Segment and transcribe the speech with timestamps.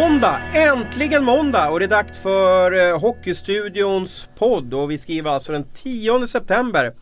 [0.00, 0.40] Måndag!
[0.54, 1.70] Äntligen måndag!
[1.70, 6.94] Och det är dags för eh, Hockeystudions podd och vi skriver alltså den 10 september.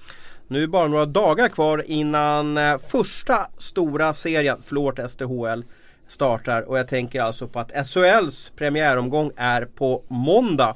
[0.49, 5.65] Nu är det bara några dagar kvar innan eh, första stora serien, förlåt SDHL,
[6.09, 6.63] startar.
[6.63, 10.75] Och jag tänker alltså på att SHLs premiäromgång är på måndag.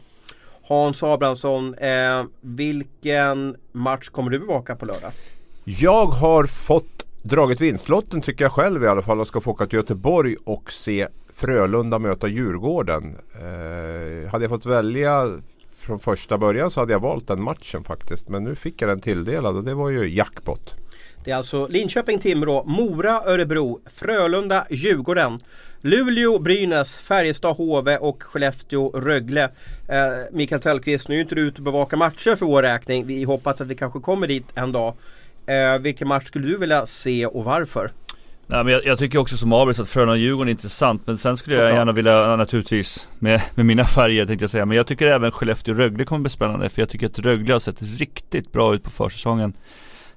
[0.69, 5.13] Hans Abrahamsson, eh, vilken match kommer du bevaka på lördag?
[5.65, 9.67] Jag har fått dragit vinstlotten tycker jag själv i alla fall och ska få åka
[9.67, 13.17] till Göteborg och se Frölunda möta Djurgården.
[13.35, 15.41] Eh, hade jag fått välja
[15.73, 18.29] från första början så hade jag valt den matchen faktiskt.
[18.29, 20.75] Men nu fick jag den tilldelad och det var ju jackpot.
[21.25, 25.39] Det är alltså Linköping, Timrå, Mora, Örebro, Frölunda, Djurgården,
[25.81, 29.45] Luleå, Brynäs, Färjestad, HV och Skellefteå, Rögle.
[29.89, 29.99] Eh,
[30.33, 33.07] Mikael Tellqvist, nu är inte du ute och bevakar matcher för vår räkning.
[33.07, 34.95] Vi hoppas att vi kanske kommer dit en dag.
[35.47, 37.93] Eh, vilken match skulle du vilja se och varför?
[38.47, 41.57] Nej, men jag, jag tycker också som Abris att Frölunda-Djurgården är intressant men sen skulle
[41.57, 41.69] Såklart.
[41.69, 45.31] jag gärna vilja naturligtvis med, med mina färger tänkte jag säga men jag tycker även
[45.33, 48.91] Skellefteå-Rögle kommer bli spännande för jag tycker att Rögle har sett riktigt bra ut på
[48.91, 49.53] försäsongen.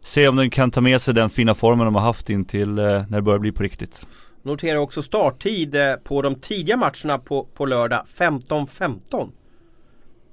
[0.01, 2.79] Se om den kan ta med sig den fina formen de har haft in till
[2.79, 4.05] eh, när det börjar bli på riktigt.
[4.43, 9.29] Notera också starttid eh, på de tidiga matcherna på, på lördag 15.15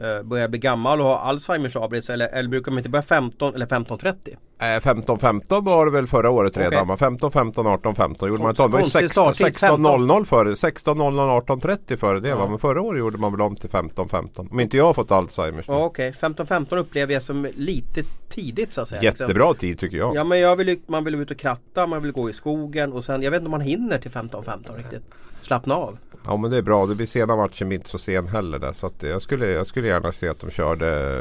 [0.01, 3.55] eh, börjar bli gammal och ha Alzheimers Abris eller, eller brukar de inte börja 15
[3.55, 4.37] eller 15.30?
[4.63, 6.85] 15-15 var det väl förra året redan.
[6.91, 6.97] Okay.
[6.97, 8.71] 15, 15, 18, 15 gjorde man inte om.
[8.71, 10.55] Det var 16.00 före.
[10.55, 12.37] 16.00, 18.30 före det ja.
[12.37, 12.49] va.
[12.49, 14.51] Men förra året gjorde man väl om till 15-15.
[14.51, 15.69] Om inte jag har fått Alzheimers.
[15.69, 16.31] Okej, okay.
[16.31, 19.03] 15-15 upplever jag som lite tidigt så att säga.
[19.03, 20.17] Jättebra tid tycker jag.
[20.17, 23.05] Ja men jag vill, man vill ut och kratta, man vill gå i skogen och
[23.05, 25.03] sen, jag vet inte om man hinner till 15-15 riktigt.
[25.41, 25.99] Slappna av.
[26.25, 26.87] Ja men det är bra.
[26.87, 28.73] Det blir sena matcher inte så sen heller där.
[28.73, 31.21] Så att jag, skulle, jag skulle gärna se att de körde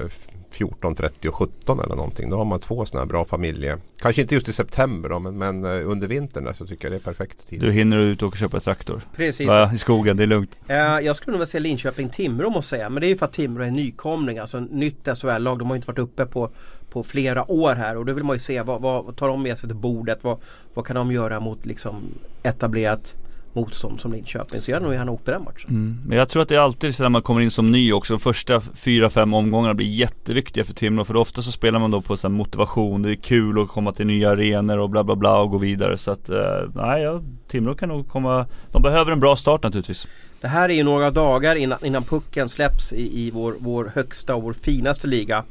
[0.54, 2.30] 14, 30 och 17 eller någonting.
[2.30, 3.78] Då har man två sådana här bra familje.
[4.00, 6.92] Kanske inte just i september då, men, men eh, under vintern där så tycker jag
[6.92, 7.60] det är perfekt tid.
[7.60, 9.02] Du hinner ut och köpa traktor.
[9.16, 9.48] Precis.
[9.48, 10.60] Va, I skogen, det är lugnt.
[10.70, 12.90] Uh, jag skulle nog vilja se Linköping-Timrå måste jag säga.
[12.90, 14.38] Men det är ju för att Timrå är nykomling.
[14.38, 15.60] Alltså nytt SHL-lag.
[15.60, 16.50] De har inte varit uppe på,
[16.92, 17.98] på flera år här.
[17.98, 20.20] Och då vill man ju se vad, vad tar de med sig till bordet?
[20.22, 20.38] Vad,
[20.74, 22.04] vad kan de göra mot liksom
[22.44, 23.16] etablerat
[23.54, 24.62] motstånd som Linköping.
[24.62, 25.70] Så jag hade nog gärna åkt på den matchen.
[25.70, 25.98] Mm.
[26.06, 28.14] Men jag tror att det är alltid så när man kommer in som ny också.
[28.14, 31.06] De första fyra, fem omgångarna blir jätteviktiga för Timrå.
[31.06, 33.02] För ofta så spelar man då på så motivation.
[33.02, 35.98] Det är kul att komma till nya arenor och bla bla bla och gå vidare.
[35.98, 36.38] Så att, eh,
[36.76, 38.46] nej, ja, Timrå kan nog komma.
[38.72, 40.08] De behöver en bra start naturligtvis.
[40.42, 44.36] Det här är ju några dagar innan, innan pucken släpps i, i vår, vår högsta
[44.36, 45.44] och vår finaste liga.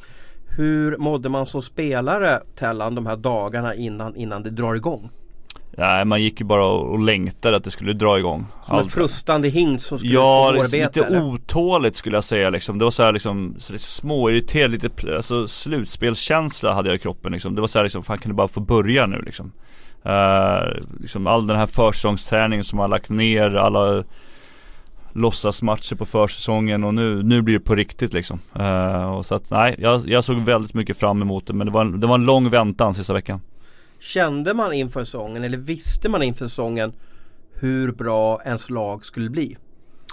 [0.57, 5.11] Hur mådde man som spelare Tellan de här dagarna innan, innan det drar igång?
[5.81, 8.85] Nej man gick ju bara och längtade att det skulle dra igång Som Allt.
[8.85, 11.23] en frustande hingst som skulle Ja, få lite eller?
[11.23, 16.89] otåligt skulle jag säga liksom Det var så här liksom småirriterad, lite alltså, slutspelskänsla hade
[16.89, 19.07] jag i kroppen liksom Det var så här liksom, fan kan du bara få börja
[19.07, 19.53] nu liksom
[20.07, 24.05] uh, liksom all den här försäsongsträningen som man lagt ner, alla
[25.13, 28.41] låtsasmatcher på försäsongen och nu, nu blir det på riktigt liksom.
[28.61, 31.73] Uh, och så att nej, jag, jag såg väldigt mycket fram emot det men det
[31.73, 33.41] var, det var en lång väntan sista veckan.
[34.01, 36.93] Kände man inför säsongen eller visste man inför säsongen
[37.55, 39.57] hur bra ens lag skulle bli?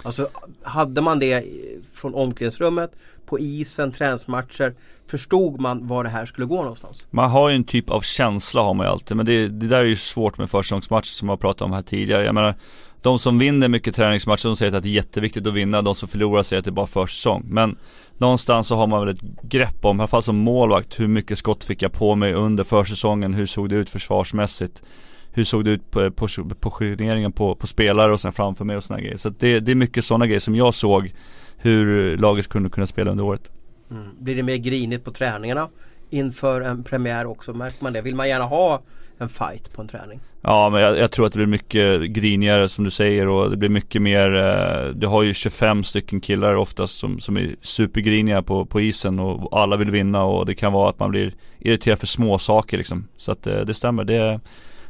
[0.02, 0.28] Alltså
[0.62, 1.44] hade man det
[1.92, 2.90] från omklädningsrummet,
[3.26, 4.74] på isen, träningsmatcher
[5.10, 7.06] Förstod man var det här skulle gå någonstans?
[7.10, 9.78] Man har ju en typ av känsla har man ju alltid men det, det där
[9.78, 12.24] är ju svårt med försäsongsmatcher som jag pratat om här tidigare.
[12.24, 12.54] Jag menar
[13.02, 16.08] De som vinner mycket träningsmatcher de säger att det är jätteviktigt att vinna, de som
[16.08, 17.44] förlorar säger att det är bara försäsong.
[17.48, 17.76] Men
[18.18, 21.38] någonstans så har man väl ett grepp om, i alla fall som målvakt, hur mycket
[21.38, 23.34] skott fick jag på mig under försäsongen?
[23.34, 24.82] Hur såg det ut försvarsmässigt?
[25.30, 26.28] Hur såg det ut på, på,
[26.60, 29.16] positioneringen på, på spelare och sen framför mig och sådana grejer.
[29.16, 31.12] Så det, det är mycket sådana grejer som jag såg
[31.56, 33.50] hur laget kunde kunna spela under året.
[33.90, 34.08] Mm.
[34.18, 35.68] Blir det mer grinigt på träningarna
[36.10, 37.52] inför en premiär också?
[37.52, 38.02] Märker man det?
[38.02, 38.82] Vill man gärna ha
[39.18, 40.20] en fight på en träning?
[40.42, 43.56] Ja men jag, jag, tror att det blir mycket grinigare som du säger och det
[43.56, 48.42] blir mycket mer eh, Du har ju 25 stycken killar oftast som, som är supergriniga
[48.42, 51.98] på, på isen och alla vill vinna och det kan vara att man blir irriterad
[51.98, 53.08] för små saker liksom.
[53.16, 54.04] Så att eh, det stämmer.
[54.04, 54.40] Det,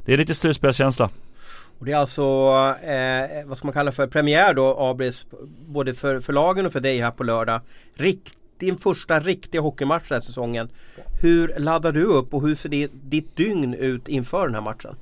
[0.04, 1.10] det är lite slutspelskänsla.
[1.78, 2.22] Och det är alltså,
[2.82, 5.26] eh, vad ska man kalla för, premiär då Abris
[5.66, 7.60] både för, för lagen och för dig här på lördag.
[7.94, 10.68] Rikt, din första riktiga hockeymatch den här säsongen.
[11.20, 14.96] Hur laddar du upp och hur ser ditt dygn ut inför den här matchen?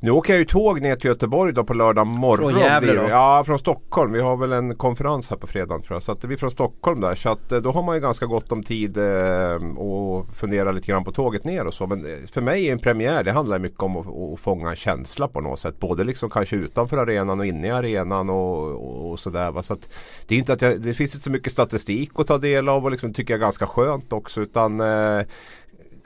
[0.00, 2.52] Nu åker jag ju tåg ner till Göteborg då på lördag morgon.
[2.52, 3.08] Från Gävle då?
[3.08, 4.12] Ja, från Stockholm.
[4.12, 6.02] Vi har väl en konferens här på fredag tror jag.
[6.02, 7.14] Så att det blir från Stockholm där.
[7.14, 10.86] Så att eh, då har man ju ganska gott om tid eh, och fundera lite
[10.86, 11.86] grann på tåget ner och så.
[11.86, 14.76] Men eh, för mig är en premiär, det handlar mycket om att, att fånga en
[14.76, 15.80] känsla på något sätt.
[15.80, 19.50] Både liksom kanske utanför arenan och inne i arenan och, och, och sådär.
[19.50, 19.62] Va?
[19.62, 19.90] Så att
[20.26, 22.84] det, är inte att jag, det finns inte så mycket statistik att ta del av
[22.84, 24.40] och liksom tycker jag är ganska skönt också.
[24.40, 25.22] Utan eh,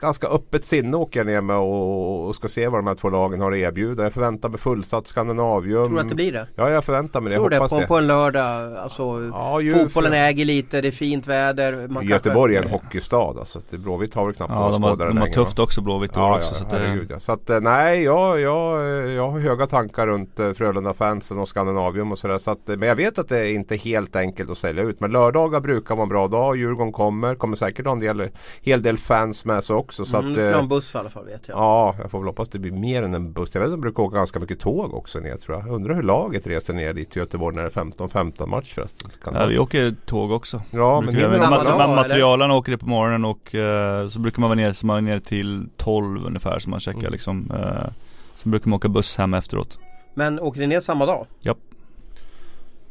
[0.01, 3.09] ganska öppet sinne åker jag ner med och, och ska se vad de här två
[3.09, 4.03] lagen har att erbjuda.
[4.03, 5.85] Jag förväntar mig fullsatt Skandinavium.
[5.85, 6.47] Tror du att det blir det?
[6.55, 7.35] Ja, jag förväntar mig det.
[7.35, 7.87] Tror jag det hoppas på, det.
[7.87, 8.75] på en lördag.
[8.77, 11.87] Alltså, Ja, ju fotbollen för- äger lite, det är fint väder.
[11.87, 13.61] Man Göteborg är en hockeystad alltså.
[13.69, 15.63] Det- Blåvitt har väl knappt Ja, några skådare de har tufft va?
[15.63, 16.51] också Blåvitt Ja, också.
[16.53, 17.19] ja, så att det, herregud ja.
[17.19, 21.47] Så att eh, nej, jag, jag, eh, jag har höga tankar runt eh, Frölunda-fansen och
[21.49, 22.37] Skandinavium och sådär.
[22.37, 24.99] Så att, men jag vet att det är inte helt enkelt att sälja ut.
[24.99, 26.55] Men lördagar brukar vara en bra dag.
[26.57, 27.35] Djurgården kommer.
[27.35, 28.29] Kommer säkert ha en del,
[28.61, 29.90] hel del fans med sig också.
[29.93, 31.57] Så mm, att, det blir eh, en buss i alla fall vet jag.
[31.57, 33.49] Ja, jag får väl hoppas det blir mer än en buss.
[33.55, 35.67] Jag vet att de brukar åka ganska mycket tåg också ner tror jag.
[35.75, 39.11] Undrar hur laget reser ner dit till Göteborg när det är 15-15 match förresten.
[39.23, 40.61] Kan ja, vi åker tåg också.
[40.71, 41.95] ja, men hinner jag- samma mat- dag, ma- eller?
[41.95, 45.01] materialen åker det på morgonen och eh, så brukar man vara ner, så man är
[45.01, 47.11] ner till 12 ungefär så man checkar Mm.
[47.11, 47.51] liksom.
[47.51, 47.91] Eh,
[48.35, 49.79] sen brukar man åka buss hem efteråt.
[50.13, 51.25] Men åker ni ner samma dag?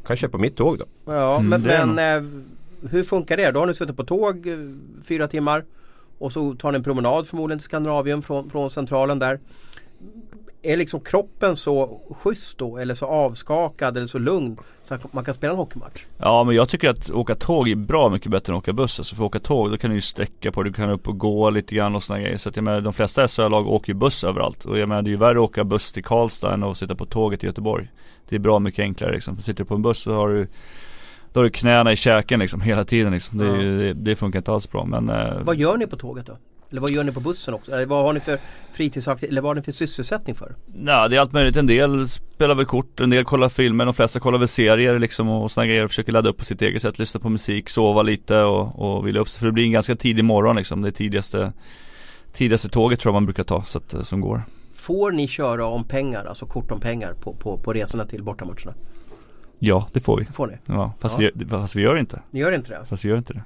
[0.07, 0.85] kan köpa mitt tåg då.
[1.05, 3.51] Ja, Mm, men, det är men eh, hur funkar det?
[3.51, 4.57] Då har ni suttit på tåg eh,
[5.03, 5.63] fyra timmar
[6.21, 9.39] och så tar ni en promenad förmodligen till Skandinavien från, från centralen där.
[10.63, 15.25] Är liksom kroppen så schysst då eller så avskakad eller så lugn så att man
[15.25, 16.05] kan spela en hockeymatch?
[16.17, 18.99] Ja men jag tycker att åka tåg är bra mycket bättre än att åka buss.
[18.99, 21.07] Alltså för att åka tåg då kan du ju sträcka på dig, du kan upp
[21.07, 22.37] och gå lite grann och sådana grejer.
[22.37, 24.65] Så att jag menar de flesta SHL-lag åker ju buss överallt.
[24.65, 26.95] Och jag menar det är ju värre att åka buss till Karlstad än att sitta
[26.95, 27.91] på tåget till Göteborg.
[28.29, 29.37] Det är bra mycket enklare liksom.
[29.37, 30.47] Sitter du på en buss så har du
[31.33, 33.37] då har du knäna i käken liksom hela tiden liksom.
[33.37, 36.25] Det, ju- det, det funkar inte alls bra men eh, Vad gör ni på tåget
[36.25, 36.37] då?
[36.71, 37.71] Eller vad gör ni på bussen också?
[37.71, 38.37] Eller vad har ni för
[38.73, 39.31] fritidsaktivitet?
[39.31, 40.55] Eller vad har ni för sysselsättning för?
[40.85, 41.55] Ja det är allt möjligt.
[41.57, 45.29] En del spelar väl kort, en del kollar filmer, de flesta kollar väl serier liksom
[45.29, 45.87] och sådana grejer.
[45.87, 49.19] Försöker ladda upp på sitt eget sätt, lyssna på musik, sova lite och, och vila
[49.19, 49.39] upp sig.
[49.39, 50.81] För det blir en ganska tidig morgon liksom.
[50.81, 51.53] Det tidigaste,
[52.33, 54.43] tidigaste tåget tror jag man brukar ta så att, eh, som går.
[54.73, 58.73] Får ni köra om pengar, alltså kort om pengar på, på, på resorna till bortamatcherna?
[59.63, 60.23] Ja det får vi.
[60.23, 60.53] Det får ni?
[60.65, 61.29] Ja, fast, Ja.
[61.35, 62.21] Vi, fast vi gör inte.
[62.31, 62.85] Ni gör inte det?
[62.89, 63.43] Fast vi gör inte det.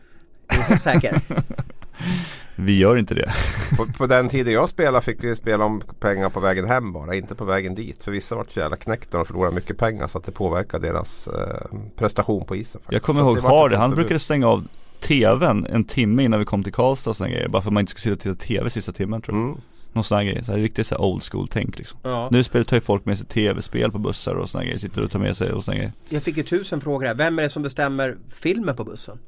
[0.48, 1.22] Är du säker?
[2.56, 3.32] Vi gör inte det.
[3.78, 7.16] På, på den tiden jag spelade fick vi spela om pengar på vägen hem bara,
[7.16, 8.04] inte på vägen dit.
[8.04, 11.28] För vissa vart så jävla knäckta och förlorade mycket pengar så att det påverkade deras
[11.28, 12.82] eh, prestation på isen.
[12.82, 12.94] Faktiskt.
[12.94, 14.68] Jag kommer Så ihåg Hardy, han brukade stänga av
[15.00, 17.48] TVn en timme innan vi kom till Karlstad och sådana grejer.
[17.48, 19.46] Bara för att man inte skulle sitta och titta TV sista timmen tror jag.
[19.46, 19.58] Mm.
[19.96, 20.44] Någon sån här grej.
[20.44, 22.00] Så här, riktigt så här old school tänk liksom.
[22.04, 22.30] ja.
[22.32, 24.78] Nu spelar, tar ju folk med sig tv-spel på bussar och såna grejer.
[24.78, 25.92] Sitter och tar med sig och såna grejer.
[26.10, 27.14] Jag fick ju tusen frågor här.
[27.16, 29.20] Vem är det som bestämmer filmen på bussen?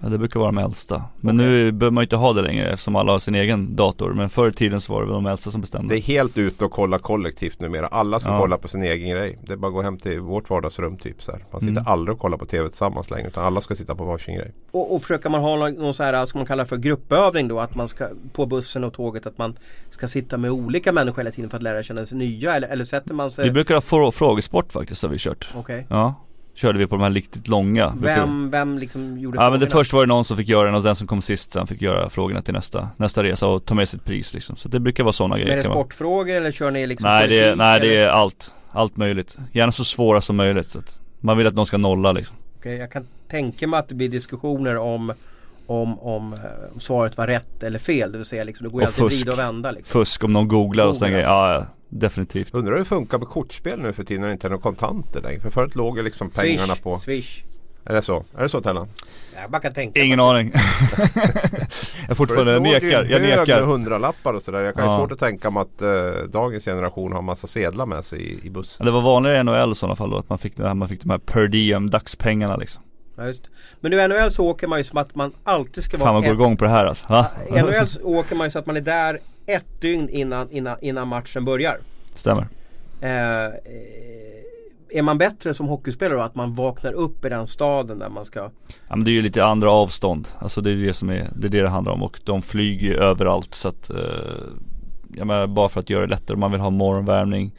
[0.00, 1.02] Ja det brukar vara de äldsta.
[1.20, 4.12] Men nu behöver man ju inte ha det längre eftersom alla har sin egen dator.
[4.12, 5.94] Men förr i tiden så var det väl de äldsta som bestämde.
[5.94, 7.86] Det är helt ute och kolla kollektivt numera.
[7.86, 8.38] Alla ska Ja.
[8.38, 9.38] kolla på sin egen grej.
[9.46, 11.44] Det är bara att gå hem till vårt vardagsrum typ så här.
[11.52, 11.86] Man sitter Mm.
[11.86, 13.28] aldrig och kollar på TV tillsammans längre.
[13.28, 14.52] Utan alla ska sitta på varsin grej.
[14.70, 17.60] Och, och försöker man ha någon, någon så här, ska man kalla för gruppövning då?
[17.60, 19.58] Att man ska på bussen och tåget att man
[19.90, 22.84] ska sitta med olika människor hela tiden för att lära känna sig nya eller, eller
[22.84, 25.48] sätter man sig Vi brukar ha frå- frågesport faktiskt har vi kört.
[25.54, 26.14] Okej Ja.
[26.56, 27.92] Körde vi på de här riktigt långa.
[28.00, 30.74] Vem, vem liksom gjorde Ja men det först var det någon som fick göra den
[30.74, 33.74] och den som kom sist sen fick göra frågorna till nästa, nästa resa och ta
[33.74, 34.56] med sitt pris liksom.
[34.56, 35.58] Så det brukar vara sådana Men grejer.
[35.58, 38.54] är det sportfrågor eller kör ni liksom Nej det, är, nej det är allt.
[38.72, 39.38] Allt möjligt.
[39.52, 40.66] Gärna så svåra som möjligt.
[40.66, 42.36] Så att man vill att någon ska nolla liksom.
[42.58, 45.12] Okej, jag kan tänka mig att det blir diskussioner om
[45.66, 46.38] om, om eh,
[46.78, 48.12] svaret var rätt eller fel.
[48.12, 49.16] Det vill säga liksom, det går ju Och alltid fusk.
[49.26, 49.92] vrida och vända liksom.
[50.00, 51.48] Fusk om någon googlar och sådana Googlar, grejer.
[51.52, 52.54] Ja, ja, definitivt.
[52.54, 55.20] Undrar hur det funkar med kortspel nu för tiden när det inte är några kontanter
[55.22, 55.40] längre.
[55.40, 56.96] För förut låg ju liksom pengarna Swish, på...
[56.98, 57.42] swish.
[57.88, 58.24] Är det så?
[58.36, 58.88] Är det så Tellan?
[59.42, 60.26] Jag bara kan tänka Ingen mig.
[60.30, 60.52] aning.
[62.08, 63.04] jag fortfarande, jag nekar.
[63.10, 63.60] Jag nekar.
[63.60, 64.60] hundralappar och sådär.
[64.60, 64.96] Jag kan Ja.
[64.98, 68.50] svårt att tänka mig att eh, dagens generation har massa sedlar med sig i, i
[68.50, 68.76] bussen.
[68.78, 70.74] Ja, Det var vanligare i NHL i sådana fall då, att man fick, det här-
[70.74, 72.82] man fick de här per diem dagspengarna liksom.
[73.16, 73.42] Ja, just.
[73.80, 76.12] Men nu i NHL så åker man ju som att man alltid ska Fan vara
[76.12, 77.06] man går ett- igång på det här alltså.
[77.08, 77.26] Va?
[77.50, 80.76] I NHL så åker man ju så att man är där ett dygn innan, innan,
[80.80, 81.78] innan matchen börjar.
[82.14, 82.46] Stämmer.
[83.00, 83.50] Eh, eh,
[84.90, 86.22] är man bättre som hockeyspelare då?
[86.24, 88.40] Att man vaknar upp i den staden där man ska
[88.88, 90.28] Ja men det är ju lite andra avstånd.
[90.38, 92.86] Alltså det är det som är, det är det det handlar om och de flyger
[92.88, 93.96] ju överallt så att eh,
[95.16, 97.52] Jag menar bara för att göra det lättare, man vill ha morgonvärmning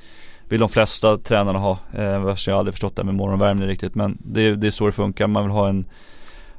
[0.49, 3.95] Vill de flesta tränarna ha, eh, jag har aldrig förstått det med morgonvärmning riktigt.
[3.95, 5.85] Men det, det är så det funkar, man vill ha en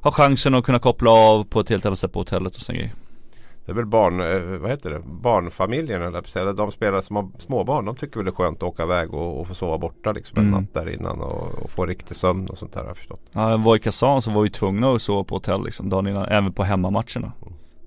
[0.01, 2.79] Ha chansen att kunna koppla av på ett helt annat sätt på hotellet och sådana
[2.79, 2.95] grejer.
[3.67, 4.99] Det är väl barn, eh, vad heter det?
[5.23, 7.85] barnfamiljerna eller, de spelare som har småbarn.
[7.85, 10.39] De tycker väl det är skönt att åka iväg och, och få sova borta liksom
[10.39, 10.61] en Mm.
[10.61, 13.21] natt där innan och, och få riktig sömn och sånt där har jag förstått.
[13.33, 16.25] Ja, var i Kazan så var vi tvungna att sova på hotell liksom dagen innan,
[16.25, 17.33] även på hemmamatcherna.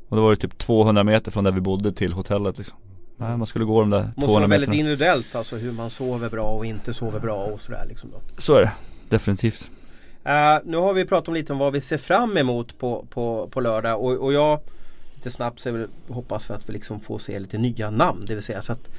[0.09, 2.77] Och då var det typ 200 meter från där vi bodde till hotellet liksom
[3.21, 5.89] Nej, man skulle gå de där Måste 200 vara väldigt meterna individuellt alltså hur man
[5.89, 8.41] sover bra och inte sover bra och sådär liksom då.
[8.41, 8.71] Så är det,
[9.09, 9.71] definitivt
[10.23, 13.49] Eh, nu har vi pratat om lite om vad vi ser fram emot på, på,
[13.51, 14.59] på lördag och, och jag
[15.15, 18.25] lite snabbt så vill, hoppas för att vi liksom får se lite nya namn.
[18.27, 18.89] Det vill säga så att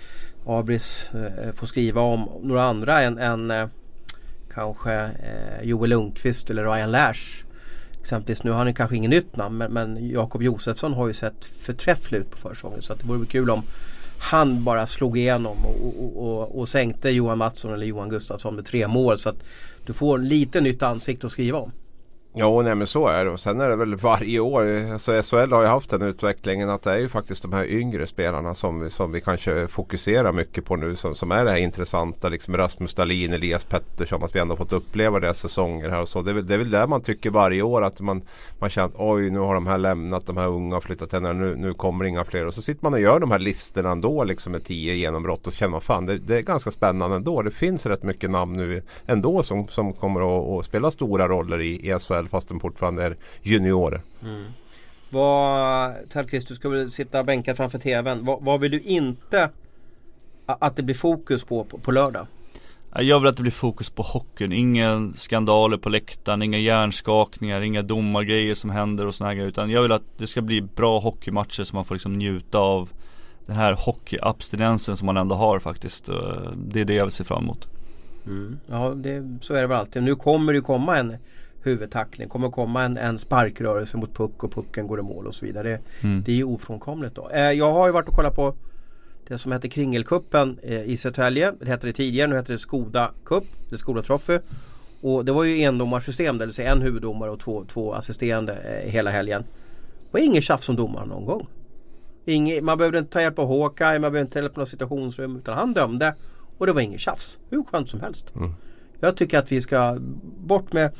[0.46, 3.66] Abris eh, får skriva om några andra än, än eh,
[4.54, 7.44] kanske eh, Joel Lundqvist eller Ryan Lash
[8.00, 11.44] Exempelvis nu har han kanske ingen nytt namn men, men Jakob Josefsson har ju sett
[11.44, 12.82] förträfflig ut på försäsongen.
[12.82, 13.62] Så att det vore kul om
[14.22, 18.64] han bara slog igenom och, och, och, och sänkte Johan Mattsson eller Johan Gustafsson med
[18.64, 19.18] tre mål.
[19.18, 19.44] Så att
[19.86, 21.72] du får lite nytt ansikte att skriva om.
[22.34, 23.30] Ja, nej men så är det.
[23.30, 24.92] Och sen är det väl varje år.
[24.92, 28.06] Alltså SHL har ju haft den utvecklingen att det är ju faktiskt de här yngre
[28.06, 30.96] spelarna som vi, som vi kanske fokuserar mycket på nu.
[30.96, 32.28] Som, som är det här intressanta.
[32.28, 34.24] Liksom Rasmus Dahlin, Elias Pettersson.
[34.24, 36.22] Att vi ändå fått uppleva deras säsonger här och så.
[36.22, 37.82] Det är, väl, det är väl det man tycker varje år.
[37.84, 38.22] Att man,
[38.58, 40.26] man känner att oj nu har de här lämnat.
[40.26, 41.32] De här unga har flyttat henne.
[41.32, 42.46] Nu, nu kommer inga fler.
[42.46, 44.24] Och så sitter man och gör de här listorna ändå.
[44.24, 45.46] Liksom med tio genombrott.
[45.46, 47.42] Och så känner man fan det, det är ganska spännande ändå.
[47.42, 51.60] Det finns rätt mycket namn nu ändå som, som kommer att, att spela stora roller
[51.60, 54.00] i, i SHL fast de fortfarande är juniorer.
[54.22, 54.44] Mm.
[55.10, 58.24] Vad, Tellqvist, du ska väl sitta bänkad framför TVn.
[58.24, 59.50] Vad, vad, vill du inte
[60.46, 62.26] att det blir fokus på, på, på lördag?
[62.94, 64.52] Jag vill att det blir fokus på hockeyn.
[64.52, 69.48] Inga skandaler på läktaren, inga hjärnskakningar, inga domargrejer som händer och såna grejer.
[69.48, 72.88] Utan jag vill att det ska bli bra hockeymatcher så man får liksom njuta av
[73.46, 76.06] den här hockeyabstinensen som man ändå har faktiskt.
[76.56, 77.68] Det är det jag vill se fram emot.
[78.26, 78.58] Mm.
[78.66, 80.02] Ja, det, så är det väl alltid.
[80.02, 81.16] Nu kommer det ju komma en
[81.62, 82.28] huvudtackling.
[82.28, 85.68] kommer komma en, en sparkrörelse mot puck och pucken går i mål och så vidare.
[85.68, 86.22] Det, mm.
[86.22, 87.28] det är ju ofrånkomligt då.
[87.28, 88.54] Eh, jag har ju varit och kollat på
[89.28, 91.52] det som hette Kringelkuppen eh, i Södertälje.
[91.60, 94.38] Det hette det tidigare, nu heter det Skoda Cup, eller Skoda Trophy.
[95.00, 98.90] Och det var ju endomarsystem, det vill säga en huvuddomare och två, två assisterande eh,
[98.90, 99.42] hela helgen.
[99.42, 101.46] Det var inget tjafs om domaren någon gång.
[102.24, 104.68] Inge, man behövde inte ta hjälp av Hawkeye, man behövde inte ta hjälp av något
[104.68, 105.36] situationsrum.
[105.36, 106.14] Utan han dömde
[106.58, 107.38] och det var inget tjafs.
[107.50, 108.32] Hur skönt som helst.
[108.36, 108.54] Mm.
[109.00, 109.96] Jag tycker att vi ska
[110.38, 110.90] bort med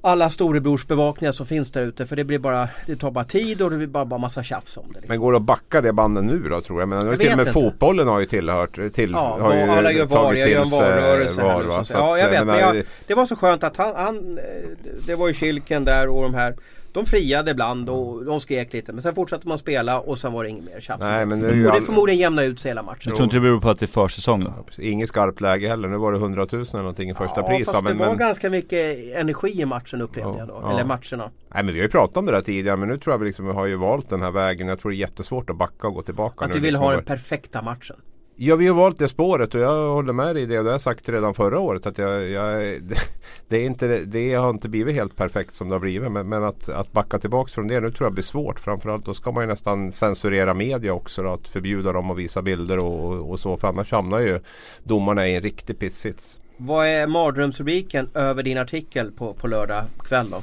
[0.00, 2.06] alla storebrorsbevakningar som finns där ute.
[2.06, 4.76] För det blir bara, det tar bara tid och det blir bara, bara massa tjafs
[4.76, 4.92] om det.
[4.92, 5.08] Liksom.
[5.08, 6.88] Men går det att backa det banden nu då tror jag?
[6.88, 7.52] Men jag till och med inte.
[7.52, 8.94] fotbollen har ju tillhört.
[8.94, 11.42] Till, ja, har ju alla gör var, jag gör en valrörelse.
[11.42, 11.84] Var, va?
[11.92, 12.46] ja, jag vet.
[12.46, 14.38] Men jag, det var så skönt att han, han
[15.06, 16.54] det var ju Kilken där och de här
[16.98, 20.44] de friade ibland och de skrek lite men sen fortsatte man spela och sen var
[20.44, 21.02] det inget mer tjafs.
[21.02, 23.02] Nej, men det och det förmodligen jämna ut sig hela matchen.
[23.04, 24.52] Jag tror inte det beror på att det är försäsong då?
[24.76, 25.88] Ja, Inget skarpt läge heller.
[25.88, 27.66] Nu var det 100 000 eller någonting i första ja, pris.
[27.66, 28.18] Fast men, det var men...
[28.18, 30.58] ganska mycket energi i matchen upplevde ja, jag då.
[30.62, 30.72] Ja.
[30.72, 31.30] Eller matcherna.
[31.54, 33.26] Nej men vi har ju pratat om det där tidigare men nu tror jag vi
[33.26, 34.68] liksom, vi har ju valt den här vägen.
[34.68, 36.44] Jag tror det är jättesvårt att backa och gå tillbaka.
[36.44, 37.96] Att vi vill liksom ha den perfekta matchen.
[38.40, 40.54] Ja vi har valt det spåret och jag håller med dig i det.
[40.54, 41.86] Det har jag sagt redan förra året.
[41.86, 42.80] Att jag, jag,
[43.48, 46.12] det, är inte, det har inte blivit helt perfekt som det har blivit.
[46.12, 48.60] Men, men att, att backa tillbaka från det nu tror jag blir svårt.
[48.60, 51.22] Framförallt då ska man ju nästan censurera media också.
[51.22, 53.56] Då, att förbjuda dem att visa bilder och, och så.
[53.56, 54.40] För annars hamnar ju
[54.82, 56.40] domarna i en riktig pissits.
[56.56, 60.42] Vad är mardrömsrubriken över din artikel på, på lördag kväll då?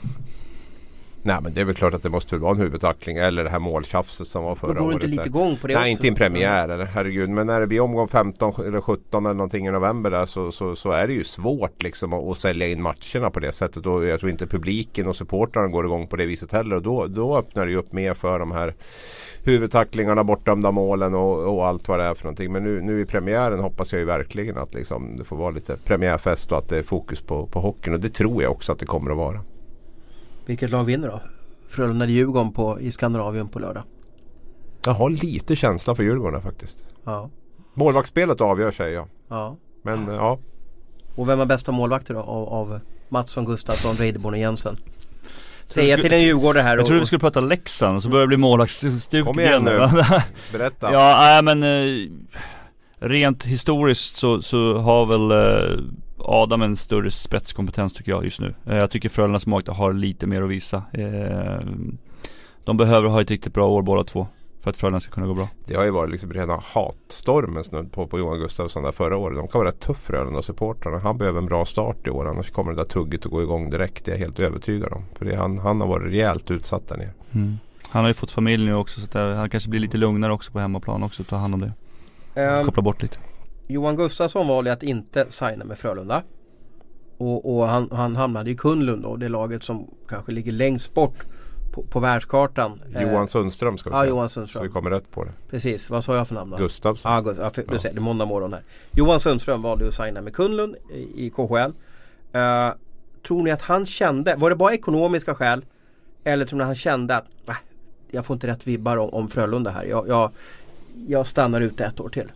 [1.25, 3.59] Nej men det är väl klart att det måste vara en huvudtackling eller det här
[3.59, 4.79] måltjafset som var förra året.
[4.79, 5.89] Går du inte lite igång på det Nej också?
[5.89, 7.29] inte i en premiär eller herregud.
[7.29, 10.75] Men när det blir omgång 15 eller 17 eller någonting i november där så, så,
[10.75, 13.85] så är det ju svårt liksom att, att, sälja in matcherna på det sättet.
[13.85, 16.75] Och jag tror inte publiken och supportrarna går igång på det viset heller.
[16.75, 18.73] Och då, då öppnar det ju upp mer för de här
[19.43, 22.51] huvudtacklingarna, bortdömda målen och, och, allt vad det är för någonting.
[22.51, 25.77] Men nu, nu i premiären hoppas jag ju verkligen att liksom, det får vara lite
[25.77, 27.93] premiärfest och att det är fokus på, på hockeyn.
[27.93, 29.39] Och det tror jag också att det kommer att vara.
[30.45, 31.21] Vilket lag vinner då?
[31.69, 33.83] Frölunda Djurgården på, i Skandinavien på lördag?
[34.85, 36.77] Jag har lite känsla för Djurgården faktiskt.
[37.03, 37.29] Ja.
[37.73, 39.07] Målvaktsspelet avgör säger jag.
[39.27, 39.57] Ja.
[39.83, 40.39] Men ja.
[41.15, 44.77] Och vem är bästa målvakter då av, av Mattsson, Gustafsson, Reideborn och Jensen?
[45.65, 48.37] Säga till en djurgårdare här Jag trodde vi skulle prata Leksand så börjar det bli
[48.37, 49.77] målvaktsstuket Kom igen nu,
[50.51, 52.09] berätta Ja, nej men eh,
[52.99, 55.79] Rent historiskt så, så har väl eh,
[56.27, 58.55] Adam en större spetskompetens tycker jag just nu.
[58.65, 60.83] Eh, jag tycker Frölundas målvakter har lite mer att visa.
[60.93, 61.59] Eh,
[62.63, 64.27] de behöver ha ett riktigt bra år båda två.
[64.61, 65.47] För att Frölunda ska kunna gå bra.
[65.65, 69.37] Det har ju varit liksom rena hatstormen snudd på, på Johan Gustafsson där förra året.
[69.37, 70.99] De kan vara rätt tuff Frölunda supportrarna.
[70.99, 72.29] Han behöver en bra start i år.
[72.29, 74.05] Annars kommer det där tugget att gå igång direkt.
[74.05, 75.03] Det är jag helt övertygad om.
[75.15, 77.13] För det, han, han har varit rejält utsatt där nere.
[77.31, 77.57] Mm.
[77.89, 80.51] Han har ju fått familj nu också så att han kanske blir lite lugnare också
[80.51, 81.23] på hemmaplan också.
[81.23, 81.73] Ta hand om det.
[82.59, 83.17] Um, Koppla bort lite.
[83.67, 86.23] Johan Gustafsson valde att inte signa med Frölunda.
[87.17, 91.25] Och, och han, han, hamnade i Kunlund då, det laget som kanske ligger längst bort
[91.73, 92.81] på, på världskartan.
[92.89, 94.09] Johan eh, Sundström ska vi ja, säga.
[94.09, 94.59] Johan Sundström.
[94.59, 95.31] Så vi kommer rätt på det.
[95.49, 96.57] Precis, vad sa jag för namn då?
[96.57, 97.11] Gustavsson.
[97.11, 97.79] Ja, Gust ja, för, ja.
[97.79, 98.63] Ser, det är måndag morgon här.
[98.91, 101.55] Johan Sundström valde att signa med Kunlund i, i KHL.
[101.55, 101.71] Uh,
[102.41, 102.73] eh,
[103.27, 105.65] tror ni att han kände, var det bara ekonomiska skäl?
[106.23, 107.55] Eller tror ni att han kände att äh,
[108.11, 109.83] jag får inte rätt vibbar om, om Frölunda här.
[109.83, 110.31] Jag, jag,
[111.07, 112.31] jag stannar ute ett år till.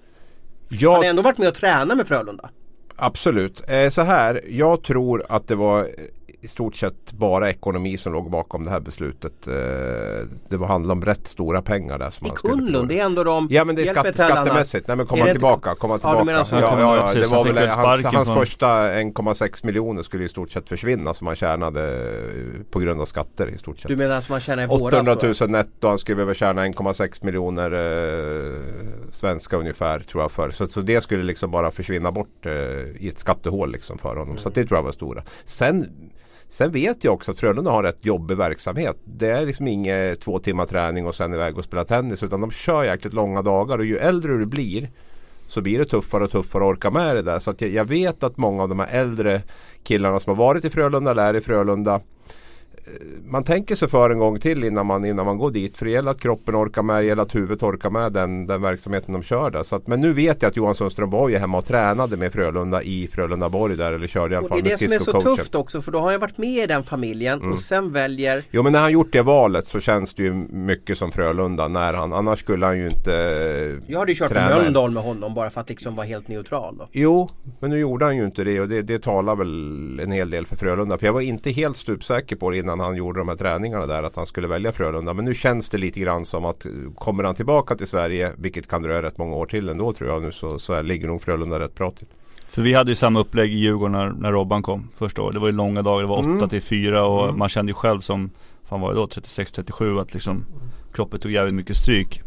[0.69, 0.91] Jag...
[0.91, 2.49] Han har ändå varit med och tränat med Frölunda.
[2.95, 3.69] Absolut.
[3.69, 5.89] Eh, så här, jag tror att det var
[6.41, 9.47] i stort sett bara ekonomi som låg bakom det här beslutet.
[9.47, 9.53] Eh,
[10.49, 12.09] det var handla om rätt stora pengar där.
[12.09, 14.87] Som I Kunlund, det är ändå de Ja men det är skatte, skattemässigt.
[14.87, 15.75] Nej men komma tillbaka.
[15.75, 16.45] Komma Ja, tillbaka.
[16.45, 16.55] så.
[16.55, 20.51] Ja, ja, ja, det var han väl hans, hans första 1,6 miljoner skulle i stort
[20.51, 23.87] sett försvinna som han tjänade eh, på grund av skatter i stort sett.
[23.87, 24.81] Du menar som man tjänar i våras?
[24.81, 25.27] 800 då?
[25.41, 25.87] 000 netto.
[25.87, 28.61] Han skulle behöva tjäna 1,6 miljoner eh,
[29.11, 30.51] svenska ungefär tror jag för.
[30.51, 32.51] Så, så det skulle liksom bara försvinna bort eh,
[32.99, 34.37] i ett skattehål liksom för honom.
[34.37, 35.23] Så att det tror jag var stora.
[35.45, 35.89] Sen
[36.49, 38.97] Sen vet jag också att Frölunda har rätt jobbig verksamhet.
[39.03, 42.23] Det är liksom inget två timmar träning och sen iväg och spela tennis.
[42.23, 44.89] Utan de kör jäkligt långa dagar och ju äldre du blir
[45.47, 47.39] så blir det tuffare och tuffare att orka med det där.
[47.39, 49.41] Så att jag, jag vet att många av de här äldre
[49.83, 52.01] killarna som har varit i Frölunda eller är i Frölunda
[53.25, 55.77] man tänker sig för en gång till innan man, innan man går dit.
[55.77, 58.61] För det gäller att kroppen orkar med, det gäller att huvudet orkar med den, den
[58.61, 59.63] verksamheten de kör där.
[59.63, 62.33] Så att, men nu vet jag att Johan Sundström var ju hemma och tränade med
[62.33, 63.93] Frölunda i Frölundaborg där.
[63.93, 65.91] Eller körde i alla Och det fall är det som är så tufft också för
[65.91, 67.51] då har jag varit med i den familjen Mm.
[67.51, 70.97] och sen väljer Jo men när han gjort det valet så känns det ju mycket
[70.97, 71.67] som Frölunda.
[71.67, 73.11] När han, annars skulle han ju inte
[73.87, 74.63] Jag hade ju kört på Tränare.
[74.63, 76.87] Mölndal med honom bara för att liksom vara helt neutral då.
[76.91, 80.29] Jo, men nu gjorde han ju inte det och det, det talar väl en hel
[80.29, 80.97] del för Frölunda.
[80.97, 84.03] För jag var inte helt stupsäker på det innan han gjorde de här träningarna där
[84.03, 85.13] att han skulle välja Frölunda.
[85.13, 88.67] Men nu känns det lite grann som att eh, kommer han tillbaka till Sverige, vilket
[88.67, 91.59] kan dröja rätt många år till ändå tror jag nu, så, så ligger nog Frölunda
[91.59, 92.07] rätt bra till.
[92.47, 95.33] För vi hade ju samma upplägg i Djurgården när, när Robban kom första året.
[95.33, 96.49] Det var ju långa dagar, det var 8 Mm.
[96.49, 97.39] till 4 och Mm.
[97.39, 98.29] man kände ju själv som,
[98.63, 100.45] fan var det då, 36-37 att liksom
[100.93, 102.21] kroppen tog jävligt mycket stryk.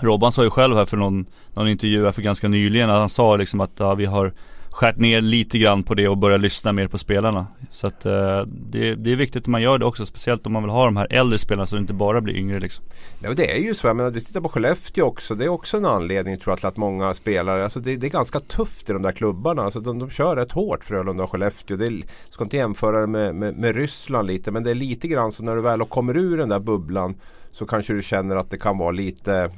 [0.00, 3.08] Robban sa ju själv här för någon, någon intervju här för ganska nyligen att han
[3.08, 4.32] sa liksom att ja, vi har
[4.78, 7.46] skärt ner lite grann på det och börjat lyssna mer på spelarna.
[7.70, 10.62] Så att eh, det, det är viktigt att man gör det också, speciellt om man
[10.62, 12.84] vill ha de här äldre spelarna så det inte bara blir yngre liksom.
[13.22, 13.86] Ja, det är ju så.
[13.86, 15.34] Jag menar, du tittar på Skellefteå också.
[15.34, 18.10] Det är också en anledning tror jag till att många spelare, alltså det, det är
[18.10, 19.62] ganska tufft i de där klubbarna.
[19.62, 21.76] Alltså de, de kör rätt hårt Frölunda och Skellefteå.
[21.76, 25.08] Det är, ska inte jämföra det med, med, med Ryssland lite men det är lite
[25.08, 27.14] grann som när du väl kommer ur den där bubblan
[27.52, 29.50] så kanske du känner att det kan vara lite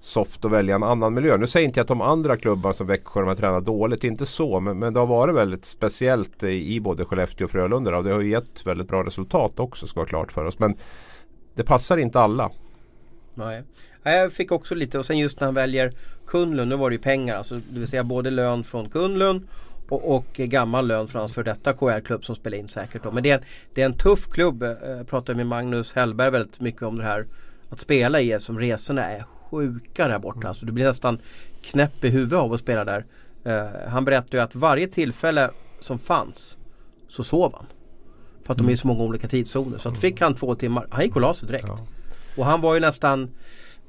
[0.00, 1.36] soft att välja en annan miljö.
[1.36, 4.26] Nu säger inte jag att de andra klubbarna som Växjö de har tränat dåligt, inte
[4.26, 4.60] så.
[4.60, 7.96] Men, men det har varit väldigt speciellt i, både Skellefteå och Frölunda.
[7.96, 10.58] Och det har gett väldigt bra resultat också ska vara klart för oss.
[10.58, 10.76] Men
[11.54, 12.50] det passar inte alla.
[13.34, 13.62] Nej.
[14.02, 15.92] Jag fick också lite och sen just när han väljer
[16.26, 17.54] Kunlund, nu var det ju pengar alltså.
[17.56, 19.48] Det vill säga både lön från Kunlund
[19.88, 23.10] och, och gammal lön från hans för detta KR-klubb som spelar in säkert då.
[23.10, 23.44] Men det är, en-
[23.74, 24.62] det är en tuff klubb.
[24.62, 27.26] Eh, jag pratade med Magnus Hellberg väldigt mycket om det här.
[27.70, 30.48] Att spela i som resorna är sjuka där borta.
[30.48, 31.18] Alltså du blir nästan
[31.62, 33.04] knäpp i huvudet av att spela där.
[33.44, 36.58] Eh, han berättade ju att varje tillfälle som fanns
[37.08, 37.66] så sov han.
[38.44, 39.78] För att de är i så många olika tidszoner.
[39.78, 41.64] Så att fick han två timmar, han gick och la sig direkt.
[41.68, 41.78] Ja.
[42.36, 43.30] Och han var ju nästan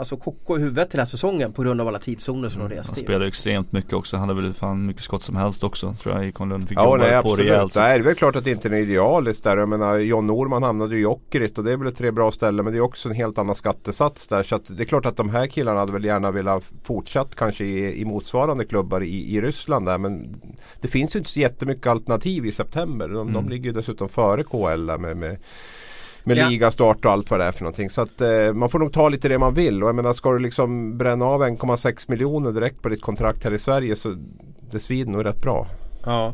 [0.02, 2.64] Alltså koko i huvudet till den här säsongen på grund av alla tidszoner som de
[2.68, 3.04] Han reste i.
[3.04, 6.28] spelade extremt mycket också, han hade väl fan mycket skott som helst också tror jag
[6.28, 6.68] i Konlund.
[6.70, 7.40] Fick Ja jobba nej, på absolut.
[7.52, 7.76] rejält.
[7.76, 9.58] Nej, det är väl klart att det inte är idealiskt där.
[9.58, 12.32] Jag menar John Norman hamnade ju i Jokerit och det är väl ett tre bra
[12.32, 12.66] ställen.
[12.66, 14.44] Men det är också en helt annan skattesats där.
[14.44, 17.64] Så att det är klart att de här killarna hade väl gärna velat fortsatt kanske
[17.66, 19.98] i, i motsvarande klubbar i, i Ryssland där.
[19.98, 20.42] Men
[20.82, 23.08] det finns ju inte så jättemycket alternativ i september.
[23.08, 23.50] De, de Mm.
[23.50, 25.38] ligger ju dessutom före KL där med, med
[26.24, 26.50] med Ja.
[26.50, 27.90] ligastart och allt vad det är för någonting.
[27.90, 29.84] Så att eh, man får nog ta lite det man vill.
[29.84, 33.54] Och jag menar ska du liksom bränna av 1,6 miljoner direkt på ditt kontrakt här
[33.54, 34.16] i Sverige så
[34.72, 35.68] det svider nog rätt bra.
[36.06, 36.34] Ja.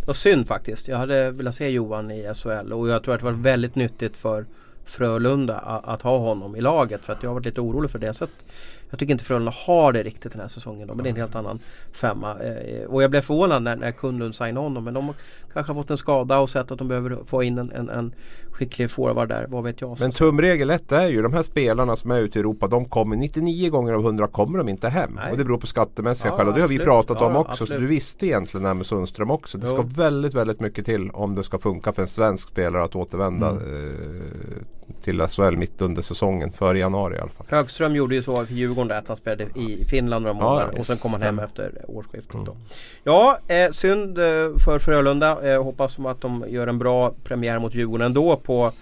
[0.00, 0.88] Det var synd faktiskt.
[0.88, 4.16] Jag hade velat se Johan i SHL och jag tror att det var väldigt nyttigt
[4.16, 4.46] för
[4.84, 7.98] Frölunda att, att ha honom i laget för att jag har varit lite orolig för
[7.98, 8.14] det.
[8.14, 8.44] Så att
[8.92, 11.16] jag tycker inte Frölunda har det riktigt den här säsongen då, men det är en
[11.20, 11.58] helt annan
[11.92, 12.38] femma.
[12.40, 15.14] Eh, och jag blev förvånad när, när Kunlund signade honom men de har
[15.52, 18.14] kanske fått en skada och sett att de behöver få in en, en, en
[18.50, 19.46] skicklig forward där.
[19.48, 20.00] Vad vet jag.
[20.00, 23.16] Men tumregel ett är ju de här spelarna som är ute i Europa de kommer
[23.16, 25.12] 99 gånger av 100 kommer de inte hem.
[25.16, 25.32] Nej.
[25.32, 27.56] Och det beror på skattemässiga Ja, skäl och det har vi pratat Ja, om också.
[27.56, 27.82] Så absolut.
[27.82, 29.58] du visste egentligen det här med Sundström också.
[29.58, 29.88] Det ska Jo.
[29.96, 33.62] väldigt väldigt mycket till om det ska funka för en svensk spelare att återvända Mm.
[33.62, 34.62] eh,
[35.02, 36.52] till SHL mitt under säsongen.
[36.52, 37.46] Före januari i alla fall.
[37.50, 40.78] Högström gjorde ju så för Djurgården där att han spelade i Finland några månader ja,
[40.80, 42.52] och sen kom han hem efter årsskiftet då.
[42.52, 42.62] Mm.
[43.04, 44.24] Ja, eh, synd eh,
[44.64, 45.52] för Frölunda.
[45.52, 48.72] Eh, hoppas att de gör en bra premiär mot Djurgården ändå på,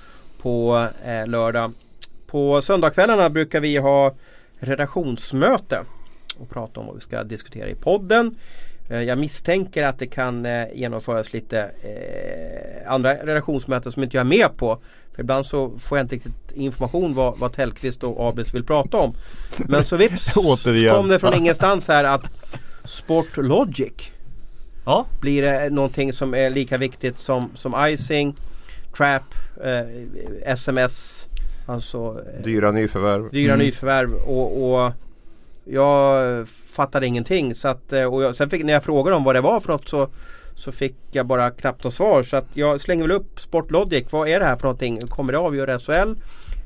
[0.43, 1.73] på eh, lördag.
[2.27, 4.15] På söndagskvällarna brukar vi ha
[4.59, 5.81] redaktionsmöte
[6.39, 8.35] och prata om vad vi ska diskutera i podden.
[8.91, 11.71] Eh, Jag misstänker att det kan eh, genomföras lite
[12.87, 14.79] andra redaktionsmöten som inte jag är med på.
[15.21, 18.97] För ibland så får jag inte riktigt information vad, vad Tellqvist och Abris vill prata
[18.97, 19.15] om.
[19.69, 20.95] Men så vips Återigen.
[20.95, 22.23] kom det från ingenstans här att
[22.85, 23.93] Sportlogic
[24.85, 28.35] Ja, blir det någonting som är lika viktigt som, som icing,
[28.97, 29.23] trap,
[29.65, 31.27] eh, sms,
[31.67, 33.31] alltså eh, Dyra nyförvärv.
[33.31, 33.67] dyra Mm.
[33.67, 34.93] nyförvärv och, och
[35.65, 37.55] jag fattade ingenting.
[37.55, 39.73] Så att, eh, och jag, sen fick, när jag frågade om vad det var för
[39.73, 40.09] något så,
[40.61, 44.05] så fick jag bara knappt något svar så att jag slänger väl upp Sportlogic.
[44.11, 45.01] Vad är det här för någonting?
[45.01, 46.15] Kommer det avgöra SHL?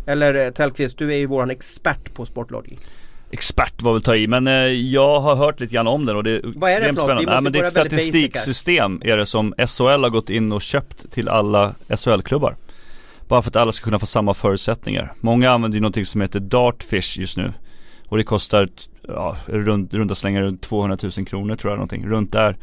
[0.07, 2.79] Eller eh, Tellqvist, du är ju våran expert på Sportlogic.
[3.31, 6.25] Expert var väl ta i men eh, jag har hört lite grann om den och
[6.25, 7.33] det är Vad är det för spännande.
[7.33, 11.13] Nej, men det är ett statistiksystem är det som SHL har gått in och köpt
[11.13, 12.57] till alla SHL-klubbar.
[13.29, 15.13] Bara för att alla ska kunna få samma förutsättningar.
[15.21, 17.53] Många använder ju någonting som heter Dartfish just nu.
[18.09, 18.69] Och det kostar,
[19.09, 22.57] ja, runt, runda slängar runt 200 000 kronor tror jag någonting, runt där.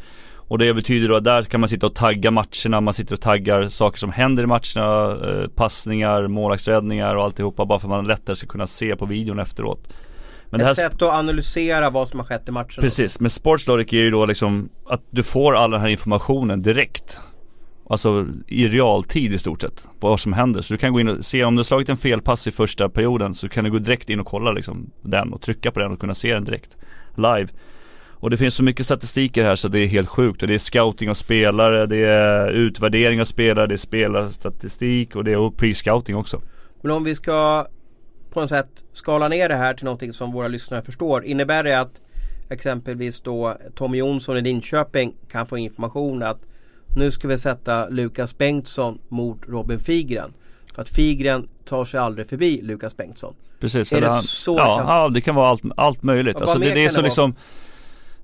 [0.48, 3.20] Och det betyder då att där kan man sitta och tagga matcherna, man sitter och
[3.20, 8.06] taggar saker som händer i matcherna, eh, passningar, målvaktsräddningar och alltihopa bara för att man
[8.06, 9.86] lättare ska kunna se på videon efteråt.
[9.86, 9.94] Ett
[10.50, 12.80] Men det här sätt att analysera vad som har skett i matchen.
[12.80, 17.20] Precis, men Sportslogic är ju då liksom att du får all den här informationen direkt.
[17.90, 20.60] Alltså i realtid i stort sett, vad som händer.
[20.60, 22.88] Så du kan gå in och se om du har slagit en felpass i första
[22.88, 25.92] perioden så kan du gå direkt in och kolla liksom den och trycka på den
[25.92, 26.76] och kunna se den direkt
[27.16, 27.48] live.
[28.22, 30.42] Och det finns så mycket statistiker här så det är helt sjukt.
[30.42, 35.24] Och det är scouting av spelare, det är utvärdering av spelare, det är spelarstatistik och
[35.24, 36.40] det är pre-scouting också.
[36.82, 37.66] Men om vi ska
[38.30, 41.24] på något sätt skala ner det här till någonting som våra lyssnare förstår.
[41.24, 42.00] Innebär det att
[42.50, 46.38] exempelvis då Tommy Jonsson i Linköping kan få information att
[46.96, 50.32] nu ska vi sätta Lukas Bengtsson mot Robin Figren.
[50.74, 53.34] För att Figren tar sig aldrig förbi Lukas Bengtsson.
[53.60, 53.92] Precis.
[53.92, 56.36] Är det han- så ja, kan- ja, det kan vara allt, allt möjligt.
[56.40, 57.32] Alltså det, det är så det vara?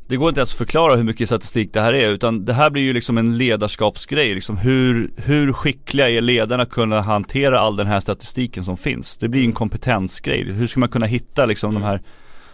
[0.08, 2.70] Det går inte ens att förklara hur mycket statistik det här är utan det här
[2.70, 7.76] blir ju liksom en ledarskapsgrej liksom hur, hur skickliga är ledarna att kunna hantera all
[7.76, 9.16] den här statistiken som finns?
[9.16, 10.52] Det blir ju en kompetensgrej.
[10.52, 12.00] Hur ska man kunna hitta liksom de här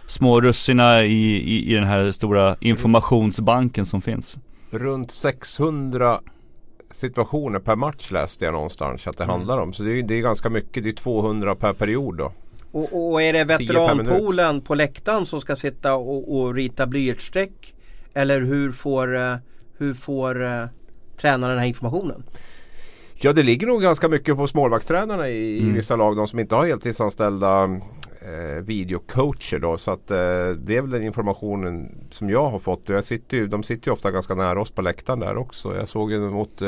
[0.05, 4.37] små russina i, i, i den här stora informationsbanken som finns?
[4.71, 6.19] Runt 600
[6.91, 9.33] situationer per match läste jag någonstans att det Mm.
[9.35, 9.73] handlar om.
[9.73, 10.83] Så det är, det är ganska mycket.
[10.83, 12.31] Det är 200 per period då.
[12.75, 17.75] Och, och är det veteranpoolen på läktaren som ska sitta och, och rita blyertsstreck?
[18.13, 19.35] Eller hur får, eh,
[19.77, 20.65] hur får eh,
[21.17, 22.23] tränaren den här informationen?
[23.13, 25.73] Ja det ligger nog ganska mycket på målvaktstränarna i, i Mm.
[25.73, 26.15] vissa lag.
[26.17, 27.79] De som inte har heltidsanställda
[28.25, 29.77] eh, videocoacher då.
[29.77, 30.17] Så att eh,
[30.57, 32.89] det är väl den informationen som jag har fått.
[32.89, 35.75] Jag sitter ju, de sitter ju ofta ganska nära oss på läktaren där också.
[35.75, 36.67] Jag såg ju mot eh,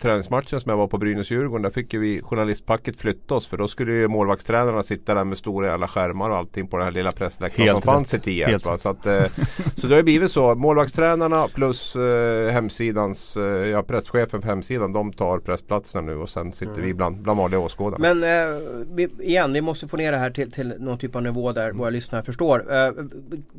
[0.00, 1.62] träningsmatchen som jag var på Brynäs-Djurgården.
[1.62, 3.46] Där fick ju vi journalistpacket flytta oss.
[3.46, 6.84] För då skulle ju målvaktstränarna sitta där med stora jävla skärmar och allting på den
[6.84, 8.22] här lilla pressläktaren Helt som fanns i rätt.
[8.22, 8.66] Tierp.
[8.66, 8.80] Rätt.
[8.80, 9.24] Så, att, eh,
[9.76, 10.54] så det har ju blivit så.
[10.54, 14.92] Målvaktstränarna plus eh, hemsidans, eh, ja presschefen för hemsidan.
[14.92, 18.00] De tar pressplatserna nu och sen sitter vi bland, bland vanliga åskådare.
[18.00, 18.60] Men eh,
[18.94, 21.72] vi, igen, vi måste få ner det här till, till någon typ av nivå där
[21.72, 22.72] våra lyssnare förstår.
[22.74, 22.92] Eh,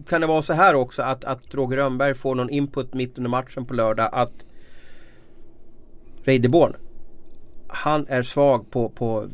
[0.07, 3.29] kan det vara så här också att, att Roger Rönnberg får någon input mitt under
[3.29, 4.45] matchen på lördag att
[6.23, 6.75] Reideborn
[7.75, 9.27] han är svag på, på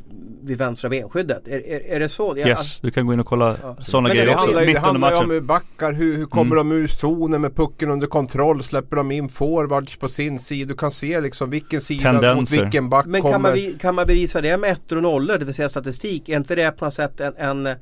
[0.43, 1.47] vid vänstra benskyddet.
[1.47, 2.33] Är, är, är det så?
[2.37, 3.75] Jag- Yes, du kan gå in och kolla Ja.
[3.79, 6.55] sådana Men grejer Det också handlar, det handlar ju om hur backar, hur, hur kommer
[6.55, 6.69] Mm.
[6.69, 8.63] de ur zonen med pucken under kontroll?
[8.63, 10.67] Släpper de in forwards på sin sida?
[10.67, 12.61] Du kan se liksom vilken sida mot Tendenser.
[12.61, 13.31] vilken back Men kommer.
[13.33, 16.29] kan man, kan man bevisa det med ettor och nollor, det vill säga statistik?
[16.29, 17.75] Är inte det på något sätt en, en,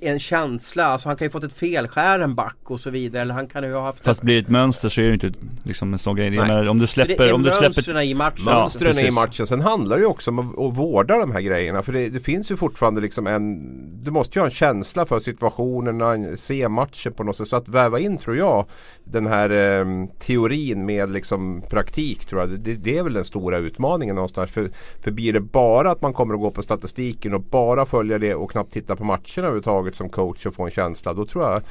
[0.00, 0.84] en känsla?
[0.84, 3.22] Alltså han kan ju fått ett felskär back och så vidare.
[3.22, 4.04] Eller han kan ju ha haft...
[4.04, 6.26] Fast blir det ett mönster så är det ju inte liksom en sån grej.
[6.26, 6.48] Jag Nej.
[6.48, 8.44] menar, om du Så det släpper, är om du släpper i matchen.
[8.46, 9.46] Ja, Mönstren i matchen.
[9.46, 11.82] Sen handlar det ju också om att, vårda de här grejerna.
[11.82, 14.04] För det, det finns ju fortfarande liksom en...
[14.04, 17.48] Du måste ju ha en känsla för situationerna, en- se matchen på något sätt.
[17.48, 18.66] Så att väva in tror jag
[19.04, 22.50] den här eh, teorin med liksom praktik tror jag.
[22.50, 24.50] Det, det är väl den stora utmaningen någonstans.
[24.50, 28.18] För, för blir det bara att man kommer att gå på statistiken och bara följa
[28.18, 31.14] det och knappt titta på matcherna överhuvudtaget som coach och få en känsla.
[31.14, 31.62] Då tror jag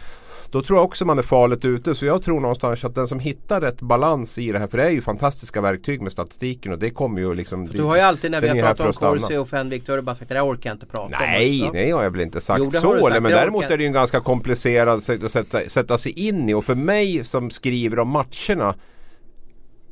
[0.52, 1.96] då tror jag också man är farligt ute.
[1.96, 4.68] Så jag tror någonstans att den som hittar rätt balans i det här.
[4.68, 7.66] För det är ju fantastiska verktyg med statistiken och det kommer ju liksom.
[7.66, 9.22] Du har ju alltid när vi har pratat om att.
[9.22, 11.12] Corsi och Fenwick, då har du bara sagt det där orkar jag inte prata om.
[11.20, 11.72] Nej, Ja.
[11.74, 12.98] nej har jag väl inte sagt Jo, det så.
[12.98, 13.14] sagt.
[13.14, 16.50] men Det däremot är det ju en ganska komplicerad sätt att sätta, sätta sig in
[16.50, 16.54] i.
[16.54, 18.76] Och för mig som skriver om matcherna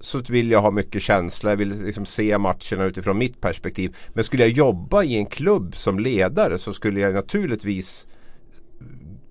[0.02, 1.50] så vill jag ha mycket känsla.
[1.50, 3.95] Jag vill liksom se matcherna utifrån mitt perspektiv.
[4.13, 8.08] Men skulle jag jobba i en klubb som ledare så skulle jag naturligtvis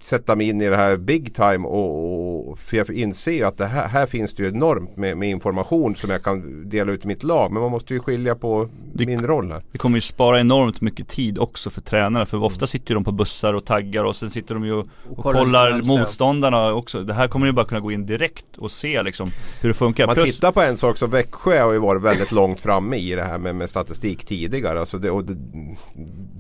[0.09, 3.57] sätta mig in i det här big time och, och för jag inser ju att
[3.57, 7.05] det här, här finns det ju enormt med, med information som jag kan dela ut
[7.05, 7.53] i mitt lag.
[7.53, 9.63] Men man måste ju skilja på Det- min roll här.
[9.73, 13.13] Det kommer ju spara enormt mycket tid också för tränarna för ofta sitter de på
[13.13, 17.03] bussar och taggar och sen sitter de ju och, och kollar motståndarna också.
[17.03, 19.31] Det här kommer ju bara kunna gå in direkt och se liksom
[19.61, 20.07] hur det funkar.
[20.07, 23.15] Man Plus, tittar på en sak så Växjö har ju varit väldigt långt framme i
[23.15, 24.81] det här med, med statistik tidigare.
[24.81, 25.37] Alltså det, och det,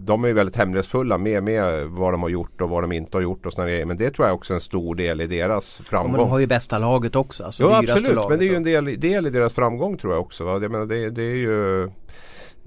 [0.05, 3.17] de är ju väldigt hemlighetsfulla med, med vad de har gjort och vad de inte
[3.17, 3.85] har gjort och såna grejer.
[3.85, 6.13] Men det tror jag också är en stor del i deras Ja, framgång.
[6.13, 7.45] men de har ju bästa laget också.
[7.45, 10.13] Alltså Jo absolut, laget men det är ju en del, del i deras framgång tror
[10.13, 10.45] jag också.
[10.45, 10.59] Va?
[10.63, 11.89] Jag menar, det, det är ju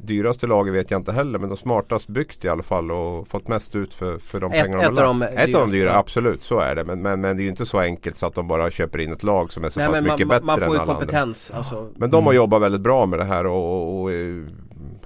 [0.04, 3.48] dyraste laget vet jag inte heller men de smartast byggt i alla fall och fått
[3.48, 5.50] mest ut för, för de Ett- pengarna ett de har lagt.
[5.50, 5.98] Ett av de dyra, ja.
[5.98, 6.84] absolut så är det.
[6.84, 9.12] Men, men, men det är ju inte så enkelt så att de bara köper in
[9.12, 10.82] ett lag som är så Nej, pass mycket man, bättre man får än ju alla
[10.82, 10.94] andra.
[10.96, 11.52] kompetens.
[11.56, 12.36] Alltså, Men de har Mm.
[12.36, 14.36] jobbat väldigt bra med det här och, och, och eh,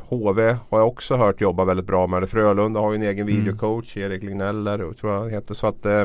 [0.09, 2.27] HV har jag också hört jobba väldigt bra med det.
[2.27, 3.35] Frölunda har ju en egen Mm.
[3.39, 5.53] videocoach, Erik Ligneller och tror jag han heter.
[5.53, 6.03] Så att eh,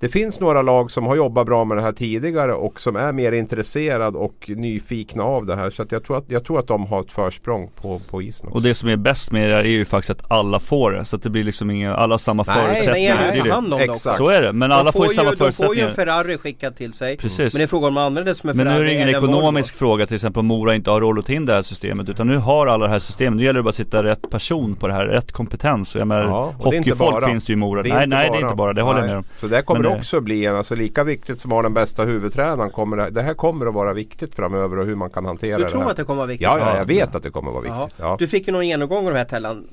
[0.00, 3.12] det finns några lag som har jobbat bra med det här tidigare och som är
[3.12, 5.70] mer intresserad och nyfikna av det här.
[5.70, 8.46] Så att jag, tror att, jag tror att de har ett försprång på, på isen
[8.46, 8.56] också.
[8.56, 11.04] Och det som är bäst med det här är ju faktiskt att alla får det.
[11.04, 13.36] Så att det blir liksom inga, alla samma Nej, förutsättningar.
[13.36, 13.50] ta det.
[13.52, 13.92] hand om det också.
[13.94, 14.16] Exakt.
[14.16, 15.94] Så är det, men alla de får ju samma De får ju en förutsättningar.
[15.94, 17.16] Ferrari skickad till sig.
[17.16, 17.54] Precis.
[17.54, 18.94] Men det är frågan om man använder det som en Men nu Ferrari är det
[18.94, 19.34] ingen en Volvo.
[19.34, 22.36] ekonomisk fråga till exempel om Mora inte har rollat in det här systemet utan nu
[22.36, 23.35] har alla det här systemet.
[23.36, 25.94] Nu gäller det bara att sitta rätt person på det här, rätt kompetens.
[25.94, 27.26] Och jag menar, Ja, och det hockeyfolk bara.
[27.28, 27.82] finns det ju i Mora.
[27.82, 29.24] Det nej, nej det är inte bara, det håller jag med om.
[29.40, 31.74] Så det kommer Men det- också bli en, alltså lika viktigt som att ha den
[31.74, 32.70] bästa huvudtränaren.
[32.70, 35.64] Kommer det, det här kommer att vara viktigt framöver och hur man kan hantera Du
[35.64, 35.90] det tror här.
[35.90, 36.44] att det kommer vara viktigt?
[36.44, 36.76] Ja, ja, Ja.
[36.76, 37.82] jag vet att det kommer att vara Ja.
[37.84, 37.98] viktigt.
[38.00, 38.16] Ja.
[38.18, 39.64] Du fick ju någon genomgång av de här Tellan.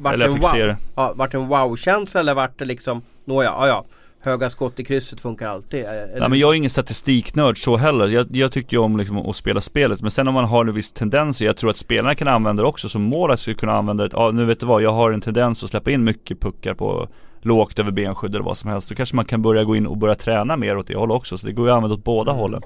[0.00, 0.52] Vart Eller det en wow?
[0.66, 0.76] det.
[0.94, 3.84] Ja, vart det en wow-känsla eller vart det liksom Nåja, ja ja
[4.24, 6.18] Höga skott i krysset funkar alltid eller?
[6.18, 8.06] Ja, men jag är ingen statistiknörd så heller.
[8.08, 10.02] Jag, jag tyckte ju om liksom att spela spelet.
[10.02, 12.68] Men sen om man har en viss tendens, jag tror att spelarna kan använda det
[12.68, 12.88] också.
[12.88, 14.10] Som målare skulle kunna använda det.
[14.12, 17.08] Ja, nu vet du vad, jag har en tendens att släppa in mycket puckar på
[17.42, 18.88] lågt över benskydd eller vad som helst.
[18.88, 21.38] Då kanske man kan börja gå in och börja träna mer åt det hållet också.
[21.38, 22.40] Så det går ju att använda åt båda Mm.
[22.40, 22.62] hållen.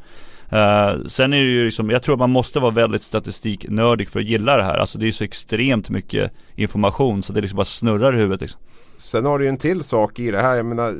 [0.51, 4.21] Eh, sen är det ju liksom, jag tror att man måste vara väldigt statistiknördig för
[4.21, 4.79] att gilla det här.
[4.79, 8.61] Alltså det är så extremt mycket information så det liksom bara snurrar i huvudet liksom.
[8.99, 10.57] Sen har du ju en till sak i det här.
[10.57, 10.95] Jag menar,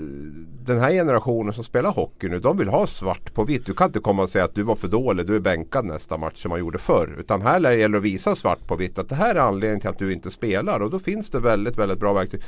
[0.65, 3.67] den här generationen som spelar hockey nu, de vill ha svart på vitt.
[3.67, 6.17] Du kan inte komma och säga att du var för dålig, du är bänkad nästa
[6.17, 7.17] match som man gjorde förr.
[7.19, 9.91] Utan här gäller det att visa svart på vitt att det här är anledningen till
[9.91, 10.81] att du inte spelar.
[10.81, 12.43] Och då finns det väldigt, väldigt bra verktyg.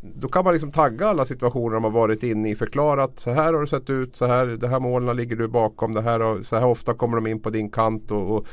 [0.00, 3.52] Då kan man liksom tagga alla situationer de har varit inne i, förklarat så här
[3.52, 6.46] har det sett ut, så här, det här målen ligger du bakom, det här, och
[6.46, 8.10] så här ofta kommer de in på din kant.
[8.10, 8.46] Och, och,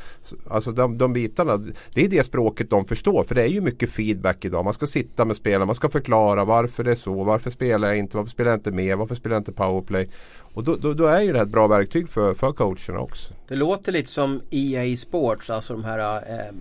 [0.50, 1.56] alltså de, de bitarna,
[1.94, 3.24] det är det språket de förstår.
[3.24, 4.64] För det är ju mycket feedback idag.
[4.64, 7.98] Man ska sitta med spelarna, man ska förklara varför det är så, varför spelar jag
[7.98, 10.08] inte, varför spelar jag inte med, varför spelar jag inte powerplay.
[10.54, 13.32] Och då, då, då är ju det här ett bra verktyg för, för coacherna också.
[13.48, 16.54] Det låter lite som EA Sports, alltså de här eh,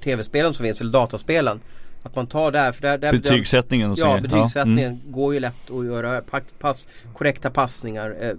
[0.00, 1.60] tv-spelen som finns, eller dataspelen.
[2.04, 3.98] Att man tar där, för där, där Betygssättningen och.
[3.98, 5.12] Ja, betygssättningen mm.
[5.12, 6.22] går ju lätt att göra
[6.58, 8.34] pass, korrekta passningar, eh,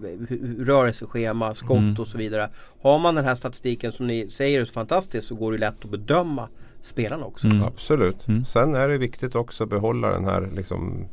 [0.66, 1.96] rörelseschema, skott Mm.
[2.00, 2.50] och så vidare.
[2.82, 5.86] Har man den här statistiken som ni säger är så fantastiskt så går det lätt
[5.86, 6.50] att bedöma
[6.84, 7.48] spelarna också.
[7.48, 7.64] Mm.
[7.64, 8.28] Absolut.
[8.28, 8.46] Mm.
[8.46, 11.06] Sen är det viktigt också att behålla den här liksom,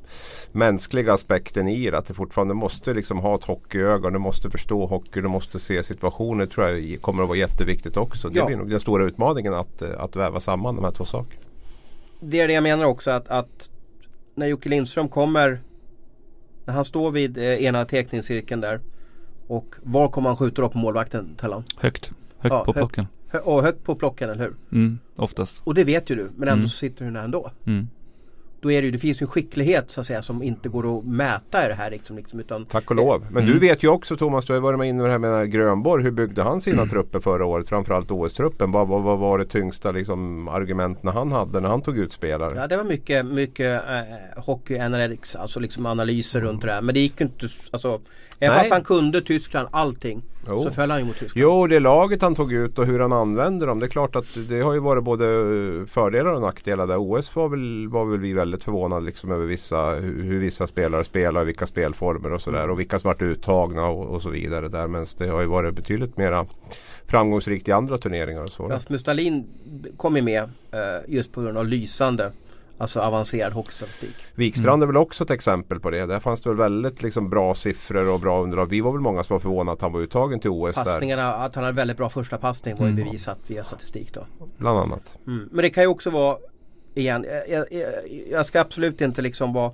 [0.52, 1.98] mänskliga aspekten i det.
[1.98, 4.10] Att det fortfarande måste liksom, ha ett hockeyöga.
[4.10, 6.44] Du måste förstå hockey, du måste se situationer.
[6.46, 8.28] Det tror jag kommer att vara jätteviktigt också.
[8.28, 8.46] Det Ja.
[8.46, 11.42] blir nog den stora utmaningen att, eh, att väva samman de här två sakerna.
[12.20, 13.70] Det är det jag menar också att, att
[14.34, 15.60] när Jocke Lindström kommer
[16.64, 18.80] När han står vid eh, ena teckningscirkeln där
[19.48, 21.64] Och var kommer han skjuta då på målvakten Tellan?
[21.76, 22.12] Högt.
[22.38, 22.98] Högt Ja, på högt.
[23.38, 24.54] Och högt på plocken, eller hur?
[24.72, 25.62] Mm, oftast.
[25.64, 26.68] Och det vet ju du, men ändå Mm.
[26.68, 27.50] så sitter du där ändå.
[27.66, 27.88] Mm.
[28.62, 30.98] Då är det ju, det finns ju en skicklighet så att säga som inte går
[30.98, 33.26] att mäta i det här liksom, liksom utan Tack och lov.
[33.30, 33.54] Men Mm.
[33.54, 36.04] du vet ju också Thomas, du har varit med inne i det här med Grönborg.
[36.04, 37.68] Hur byggde han sina trupper förra året?
[37.68, 38.72] Framförallt OS-truppen.
[38.72, 42.52] Vad, vad, vad var det tyngsta liksom, argumenten han hade när han tog ut spelare?
[42.56, 46.82] Ja det var mycket, mycket eh, hockey analytics, alltså liksom analyser runt det här.
[46.82, 48.00] Men det gick ju inte, alltså
[48.42, 50.22] Även fast han kunde Tyskland, allting.
[50.48, 50.58] Jo.
[50.58, 51.42] Så föll han ju mot Tyskland.
[51.42, 53.78] Jo, det laget han tog ut och hur han använde dem.
[53.80, 55.24] Det är klart att det har ju varit både
[55.86, 56.96] fördelar och nackdelar där.
[56.98, 61.04] OS var väl, var väl vi väldigt förvånade liksom över vissa, hur, hur vissa spelare
[61.04, 62.70] spelar, vilka spelformer och sådär.
[62.70, 64.86] Och vilka som varit uttagna och, och så vidare där.
[64.86, 66.46] Men det har ju varit betydligt mera
[67.06, 68.68] framgångsrikt i andra turneringar och så.
[68.68, 69.46] Rasmus Dahlin
[69.96, 72.32] kom ju med eh, just på grund av lysande
[72.80, 74.14] Alltså avancerad hockeystatistik.
[74.34, 76.06] Wikstrand är väl också ett exempel på det.
[76.06, 78.66] Där fanns det väl väldigt liksom, bra siffror och bra underlag.
[78.66, 80.84] Vi var väl många som var förvånade att han var uttagen till OS där.
[80.84, 83.04] Passningarna, att han hade väldigt bra första passning var ju Mm.
[83.04, 84.26] bevisat via statistik då.
[84.56, 85.18] Bland annat.
[85.26, 85.48] Mm.
[85.52, 86.36] Men det kan ju också vara
[86.94, 87.86] Igen, jag, jag,
[88.30, 89.72] jag ska absolut inte liksom vara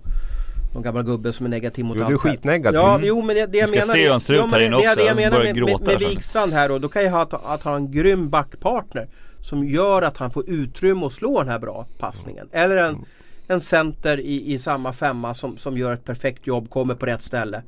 [0.74, 2.80] någon gammal gubbe som är negativ mot Jo, allt du är skitnegativ.
[2.80, 3.06] Ja, Mm.
[3.08, 4.76] jo men det, det jag Vi ska menar se hur han ser ut här inne
[4.76, 4.94] också.
[4.96, 6.08] det jag menar börjar med, med, med där.
[6.08, 9.08] Wikstrand här då, då kan jag ha att, att har en grym backpartner
[9.40, 12.48] Som gör att han får utrymme att slå den här bra passningen.
[12.52, 13.04] Eller en,
[13.48, 17.22] en center i, i samma femma som, som gör ett perfekt jobb, kommer på rätt
[17.22, 17.62] ställe.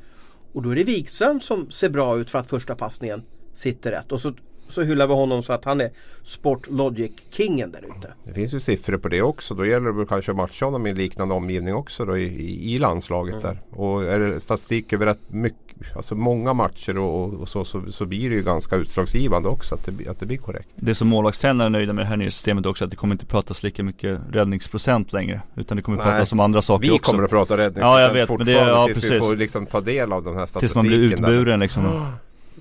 [0.52, 3.22] Och då är det Wikstrand som ser bra ut för att första passningen
[3.54, 4.12] sitter rätt.
[4.12, 4.32] Och så,
[4.68, 5.90] så hyllar vi honom så att han är
[6.24, 8.12] Sport Logic-kingen där ute.
[8.24, 9.54] Det finns ju siffror på det också.
[9.54, 12.78] Då gäller det kanske att matcha honom i en liknande omgivning också då i, i,
[12.78, 13.46] landslaget Mm.
[13.46, 13.78] där.
[13.78, 18.06] Och är det statistik över rätt mycket, alltså många matcher och, och, så, så, så
[18.06, 20.68] blir det ju ganska utslagsgivande också att det, blir- att det blir korrekt.
[20.76, 23.26] Det som målvaktstränare är nöjda med det här nya systemet också att det kommer inte
[23.26, 25.40] pratas lika mycket räddningsprocent längre.
[25.56, 26.06] Utan det kommer Nej.
[26.06, 27.10] pratas om andra saker Vi också.
[27.12, 29.28] kommer att prata räddningsprocent Ja, jag vet, men det- fortfarande ja, tills vi precis.
[29.28, 30.78] får liksom ta del av den här Tills statistiken.
[30.78, 31.14] man blir där.
[31.14, 31.84] utburen liksom.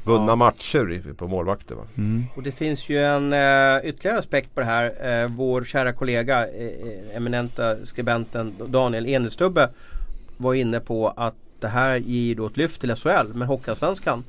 [0.07, 0.35] Vunna Ja.
[0.35, 1.75] matcher på målvakter.
[1.75, 1.81] Va?
[1.97, 2.23] Mm.
[2.35, 5.21] Och det finns ju en uh, ytterligare aspekt på det här.
[5.23, 9.69] Eh, vår kära kollega, eh, eminenta skribenten Daniel Enestubbe
[10.37, 13.27] var inne på att det här ger då ett lyft till SHL.
[13.33, 14.23] Men Hockeyallsvenskan,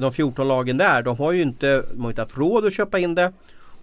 [0.00, 2.98] de 14 lagen där, de har ju inte, de har inte haft råd att köpa
[2.98, 3.32] in det.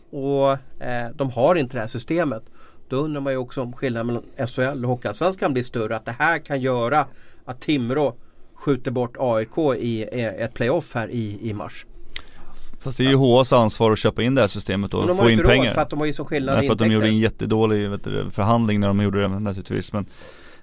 [0.09, 0.51] Och
[0.83, 2.43] eh, de har inte det här systemet.
[2.89, 5.95] Då undrar man ju också om skillnaden mellan SHL och Hockeyallsvenskan blir större.
[5.95, 7.05] Att det här kan göra
[7.45, 8.15] att Timrå
[8.55, 10.03] skjuter bort AIK i
[10.37, 11.85] ett playoff här i, i mars.
[12.79, 15.23] Fast det är ju HAs ansvar att köpa in det här systemet och de få
[15.23, 15.73] har ju in inte råd pengar.
[15.73, 18.03] för att de har ju så skillnad Nej, för att de gjorde en jättedålig vet
[18.03, 19.93] du, förhandling när de gjorde det naturligtvis.
[19.93, 20.05] Men,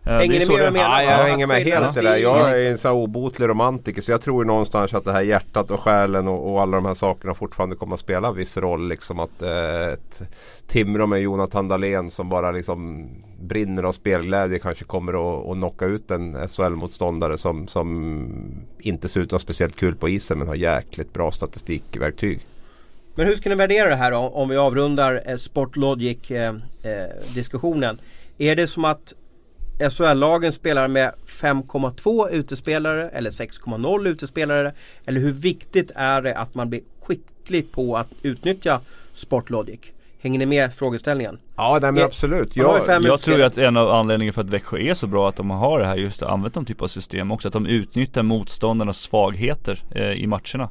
[0.04, 1.02] Hänger det är ni så med vad det- jag menar?
[1.02, 2.16] Ja, jag Ja, hänger med helt i det där.
[2.16, 5.22] Jag är en sån här obotlig romantiker så jag tror ju någonstans att det här
[5.22, 8.56] hjärtat och själen och, och alla de här sakerna fortfarande kommer att spela en viss
[8.56, 8.88] roll.
[8.88, 9.98] Liksom att eh,
[10.66, 13.08] Timrå med Jonathan Dahlén som bara liksom
[13.40, 18.14] brinner av spelglädje kanske kommer att, att knocka ut en SHL-motståndare som, som
[18.78, 22.40] inte ser ut att ha speciellt kul på isen men har jäkligt bra statistikverktyg.
[23.14, 27.92] Men hur ska ni värdera det här då, om vi avrundar eh, Sportlogic eh, eh?
[28.38, 29.12] Är det som att
[29.90, 34.72] SHL-lagen spelar med 5,2 utespelare eller 6,0 utespelare?
[35.06, 38.80] Eller hur viktigt är det att man blir skicklig på att utnyttja
[39.14, 39.80] Sportlogic?
[40.20, 41.38] Hänger ni med frågeställningen?
[41.56, 42.56] Ja, nej, men Jag- absolut.
[42.56, 45.50] Jag, Jag tror att en av anledningarna för att Växjö är så bra att de
[45.50, 47.48] har det här just använt någon typ av system också.
[47.48, 50.68] Att de utnyttjar motståndarnas svagheter eh, i matcherna.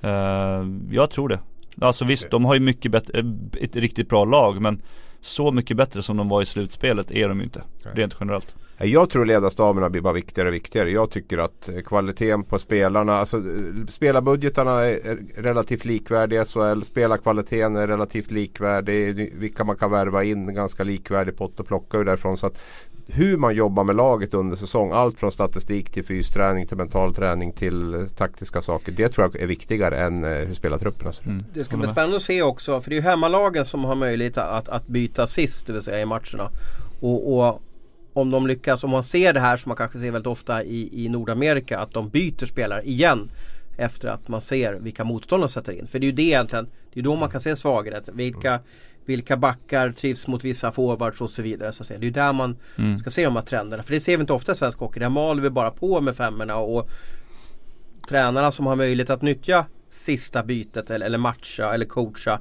[0.00, 1.38] Eh, jag tror det.
[1.80, 3.24] Alltså visst, de har ju mycket bättre, eh,
[3.60, 4.82] ett riktigt bra lag men
[5.20, 7.62] så mycket bättre som de var i slutspelet är de ju inte.
[7.84, 7.94] Nej.
[7.94, 8.54] Rent generellt.
[8.82, 10.90] Jag tror ledarstaberna blir bara viktigare och viktigare.
[10.90, 16.44] Jag tycker att eh, kvaliteten på spelarna, alltså eh, spelarbudgetarna är är relativt likvärdiga i
[16.44, 16.82] SHL.
[16.82, 19.32] Spelarkvaliteten är relativt likvärdig.
[19.36, 22.36] Vilka man kan värva in, ganska likvärdig pott och plocka ur därifrån.
[22.36, 22.60] Så att
[23.14, 27.52] hur man jobbar med laget under säsong, allt från statistik till fysträning till mental träning
[27.52, 28.92] till eh, taktiska saker.
[28.92, 31.26] Det tror jag är viktigare än eh, hur spelartrupperna ser ut.
[31.26, 31.44] Mm.
[31.54, 34.38] Det ska bli spännande att se också för det är ju hemmalagen som har möjlighet
[34.38, 36.50] att, att byta sist det vill säga i matcherna.
[37.00, 37.62] Och, och
[38.12, 41.04] om de lyckas, om man ser det här som man kanske ser väldigt ofta i,
[41.04, 43.30] i Nordamerika att de byter spelare igen
[43.76, 45.86] efter att man ser vilka motståndare de sätter in.
[45.86, 48.08] För det är ju det egentligen, det är då man kan se svaghet.
[48.12, 48.60] Vilka,
[49.10, 51.72] vilka backar trivs mot vissa forwards och så vidare.
[51.72, 51.98] Så att säga.
[51.98, 52.98] Det är ju där man Mm.
[52.98, 53.82] ska se de här trenderna.
[53.82, 55.00] För det ser vi inte ofta i svensk hockey.
[55.00, 56.88] Där maler vi bara på med femmorna och
[58.08, 62.40] tränarna som har möjlighet att nyttja sista bytet eller, eller matcha eller coacha.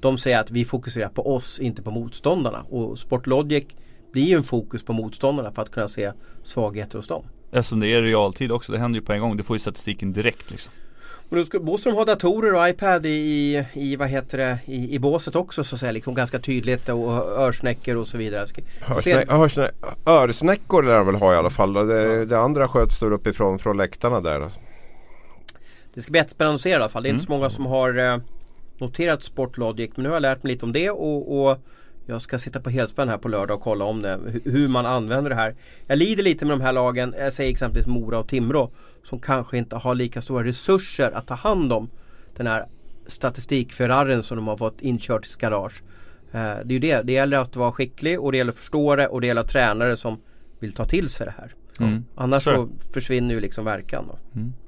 [0.00, 2.60] De säger att vi fokuserar på oss, inte på motståndarna.
[2.62, 3.64] Och Sportlogic
[4.12, 6.12] blir ju en fokus på motståndarna för att kunna se
[6.44, 7.24] svagheter hos dem.
[7.52, 9.36] Eftersom det är realtid också, det händer ju på en gång.
[9.36, 10.72] Du får ju statistiken direkt liksom.
[11.30, 14.98] Men då ska Boström ha datorer och iPad i, i, vad heter det, i, i
[14.98, 15.92] båset också så att säga.
[15.92, 18.46] Liksom ganska tydligt och örsnäckor och så vidare.
[18.80, 19.70] Hörsnä- hörsnä-
[20.06, 21.72] örsnäckor lär de väl ha i alla fall.
[21.72, 24.50] Det, det andra sköts där uppifrån från läktarna där.
[25.94, 27.02] Det ska bli jättespännande att se i alla fall.
[27.02, 27.26] Det är inte Mm.
[27.26, 28.18] så många som har eh,
[28.78, 29.90] noterat Sportlogic.
[29.94, 31.58] Men nu har jag lärt mig lite om det och, och
[32.08, 34.16] jag ska sitta på helspänn här på lördag och kolla om det.
[34.16, 35.54] hu- Hur man använder det här.
[35.86, 38.70] Jag lider lite med de här lagen, jag säger exempelvis Mora och Timrå.
[39.04, 41.88] Som kanske inte har lika stora resurser att ta hand om
[42.36, 42.66] den här
[43.06, 45.82] statistikferrarin som de har fått inkört i sitt garage.
[46.32, 48.96] Eh, det är ju det, det gäller att vara skicklig och det gäller att förstå
[48.96, 50.20] det och det gäller tränare som
[50.58, 51.54] vill ta till sig det här.
[51.80, 52.04] Mm.
[52.14, 52.56] Annars Sure.
[52.56, 54.18] så försvinner ju liksom verkan då.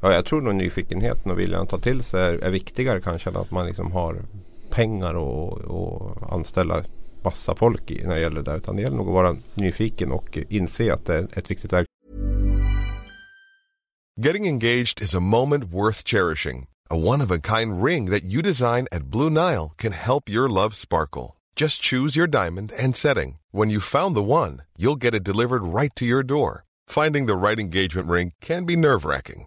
[0.01, 3.31] Ja, jag tror nog nyfikenheten och viljan att ta till sig är, är viktigare kanske
[3.31, 4.17] än att man liksom har
[4.71, 6.83] pengar och, och anställa
[7.25, 8.57] massa folk i när det gäller det där.
[8.57, 11.73] Utan det gäller nog att vara nyfiken och inse att det är ett viktigt.
[14.17, 16.67] Getting engaged is a moment worth cherishing.
[16.91, 20.49] A one of a kind ring that you design at Blue Nile can help your
[20.49, 21.37] love sparkle.
[21.57, 23.39] Just choose your diamond and setting.
[23.53, 26.65] When you've found the one, you'll get it delivered right to your door.
[26.89, 29.47] Finding the right engagement ring can be nerve wracking.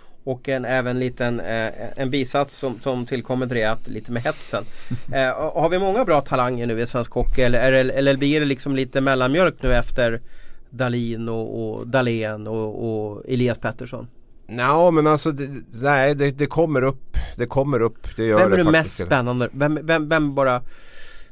[0.23, 4.23] Och en även liten eh, en bisats som, som tillkommer till det, att lite med
[4.23, 4.63] hetsen.
[5.13, 8.45] Eh, har vi många bra talanger nu i svensk hockey eller, det- eller blir det
[8.45, 10.21] liksom lite mellanmjölk nu efter
[10.69, 14.07] Dalin och, och Dahlén och, och Elias Pettersson?
[14.47, 17.17] Ja men alltså det, nej det, det kommer upp.
[17.37, 18.07] Det kommer upp.
[18.15, 19.49] Det gör Vem är det det mest spännande?
[19.51, 20.61] Vem, vem, vem bara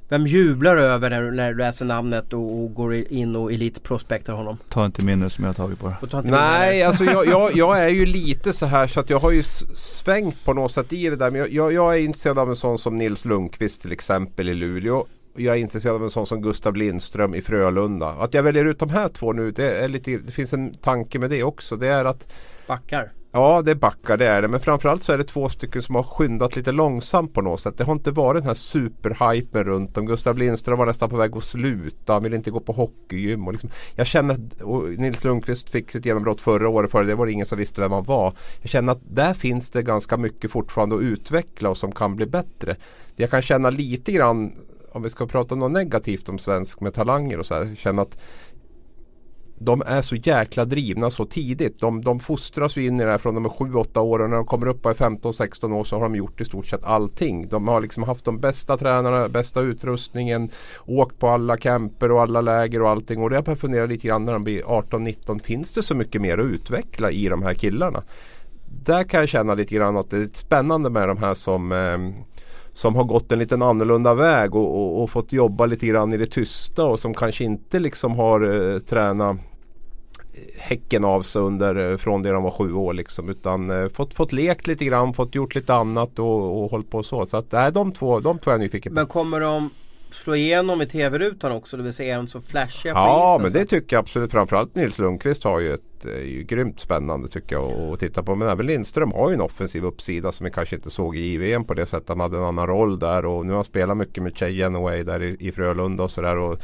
[0.09, 4.33] Vem jublar över när du, när du läser namnet och, och går in och elitprospektar
[4.33, 4.57] honom?
[4.69, 6.83] Ta inte minne som jag har tagit inte med Nej, det.
[6.83, 9.43] alltså jag, jag, jag är ju lite så här så att jag har ju
[9.75, 11.31] svängt på något sätt i det där.
[11.31, 14.53] Men jag, jag, jag är intresserad av en sån som Nils Lundqvist till exempel i
[14.53, 15.05] Luleå.
[15.35, 18.09] jag är intresserad av en sån som Gustav Lindström i Frölunda.
[18.09, 21.19] Att jag väljer ut de här två nu, det, är lite, det finns en tanke
[21.19, 21.75] med det också.
[21.75, 22.33] Det är att
[22.67, 23.11] Backar.
[23.31, 24.47] Ja det är backar det är det.
[24.47, 27.77] Men framförallt så är det två stycken som har skyndat lite långsamt på något sätt.
[27.77, 30.05] Det har inte varit den här superhypen runt om.
[30.05, 32.13] Gustav Lindström var nästan på väg att sluta.
[32.13, 33.47] Han ville inte gå på hockeygym.
[33.47, 36.91] Och liksom, jag känner att och Nils Lundqvist fick sitt genombrott förra året.
[36.91, 38.33] Före det var det ingen som visste vem han var.
[38.61, 42.25] Jag känner att där finns det ganska mycket fortfarande att utveckla och som kan bli
[42.25, 42.75] bättre.
[43.15, 44.51] Det jag kan känna lite grann
[44.91, 47.75] om vi ska prata något negativt om svensk med talanger och så här.
[47.75, 48.17] Känna att
[49.61, 51.79] de är så jäkla drivna så tidigt.
[51.79, 54.37] De, de fostras ju in i det här från de är 7-8 år och när
[54.37, 57.47] de kommer upp och är 15-16 år så har de gjort i stort sett allting.
[57.47, 60.49] De har liksom haft de bästa tränarna, bästa utrustningen,
[60.85, 63.21] åkt på alla camper och alla läger och allting.
[63.21, 65.43] Och det jag funderar lite grann när de blir 18-19.
[65.43, 68.03] Finns det så mycket mer att utveckla i de här killarna?
[68.85, 72.23] Där kan jag känna lite grann att det är spännande med de här som eh,
[72.73, 76.17] som har gått en liten annorlunda väg och, och, och, fått jobba lite grann i
[76.17, 79.37] det tysta och som kanske inte liksom har eh, tränat
[80.57, 83.29] häcken av sig under, eh, från det de var sju år liksom.
[83.29, 87.03] Utan eh, fått, fått lekt lite grann, fått gjort lite annat och, och hållit på
[87.03, 87.25] så.
[87.25, 88.95] Så att nej, de två, de två är jag nyfiken på.
[88.95, 89.69] Men kommer de
[90.11, 91.77] slå igenom i tv-rutan också?
[91.77, 94.31] Det vill säga är de så flashiga på Ja isen, men det tycker jag absolut.
[94.31, 98.35] Framförallt Nils Lundqvist har ju ett är ju grymt spännande tycker jag att titta på.
[98.35, 101.65] Men även Lindström har ju en offensiv uppsida som vi kanske inte såg i JVM
[101.65, 102.09] på det sättet.
[102.09, 105.03] Han hade en annan roll där och nu har han spelat mycket med Chey Genoway
[105.03, 106.57] där i, i Frölunda och sådär.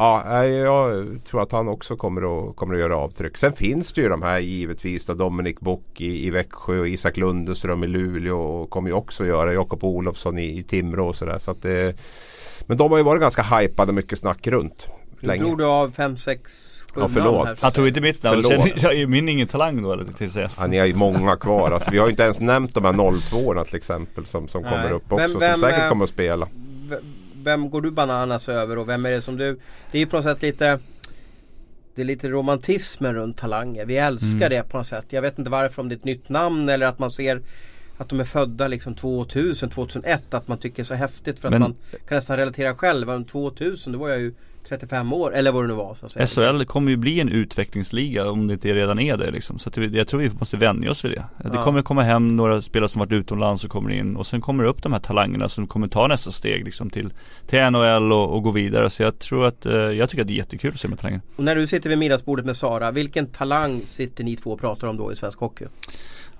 [0.00, 3.36] Ja, jag tror att han också kommer att, kommer att göra avtryck.
[3.36, 7.16] Sen finns det ju de här givetvis då Dominic Bock i, i Växjö och Isak
[7.16, 11.38] Lundeström i Luleå och kommer ju också göra Jakob Olofsson i, i Timrå och sådär.
[11.38, 11.54] Så
[12.66, 14.86] men de har ju varit ganska hypade mycket snack runt.
[15.20, 15.42] Länge.
[15.42, 17.60] Nu drog du av 5, 6 Ja förlåt.
[17.60, 18.42] Han tog inte mitt namn.
[18.76, 20.56] Jag är min ingen talang då eller till CS.
[20.58, 21.70] Ja, ni har ju många kvar.
[21.70, 24.90] Alltså, vi har ju inte ens nämnt de här 02 till exempel som, som kommer
[24.92, 25.26] upp också.
[25.26, 26.48] Vem, vem, som säkert kommer att spela
[27.42, 29.58] vem går du bananas över och vem är det som du...
[29.90, 30.78] Det är ju på något sätt lite...
[31.94, 33.84] Det är lite romantismen runt talanger.
[33.86, 34.50] Vi älskar mm.
[34.50, 35.06] det på något sätt.
[35.08, 37.42] Jag vet inte varför om det är ett nytt namn eller att man ser
[37.96, 40.34] att de är födda liksom 2000, 2001.
[40.34, 41.74] Att man tycker det är så häftigt för att Men, man
[42.08, 43.24] kan nästan relatera själv.
[43.24, 44.34] 2000 då var jag ju
[44.70, 46.52] 35 år eller vad det nu var så att säga.
[46.52, 49.58] SHL kommer ju bli en utvecklingsliga om det inte redan är det liksom.
[49.58, 51.24] Så jag tror vi måste vänja oss vid det.
[51.44, 51.50] Ja.
[51.50, 54.64] Det kommer komma hem några spelare som varit utomlands och kommer in och sen kommer
[54.64, 57.12] det upp de här talangerna som kommer ta nästa steg liksom till,
[57.46, 58.90] till NHL och, och gå vidare.
[58.90, 61.20] Så jag tror att, eh, jag tycker att det är jättekul att se med talangen.
[61.36, 64.88] Och när du sitter vid middagsbordet med Sara, vilken talang sitter ni två och pratar
[64.88, 65.64] om då i svensk hockey?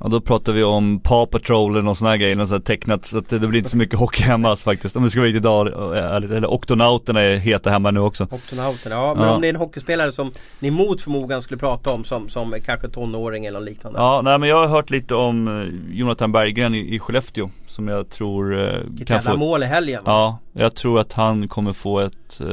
[0.03, 3.19] Ja då pratar vi om Paw Patrol och sådana här grejer, något sånt tecknat så
[3.19, 4.97] att det, blir inte så mycket hockey hemma alltså, faktiskt.
[4.97, 8.25] Om vi ska vara riktigt ärligt, eller Oktonauterna är heta hemma nu också.
[8.31, 9.35] Oktonauterna, ja men ja.
[9.35, 12.89] om det är en hockeyspelare som ni mot förmodan skulle prata om som, som kanske
[12.89, 13.99] tonåring eller liknande.
[13.99, 17.89] Ja, nej men jag har hört lite om eh, Jonathan Berggren i, i Skellefteå som
[17.89, 20.03] jag tror eh, kan få mål i helgen.
[20.07, 22.47] Ja, jag tror att han kommer få ett eh,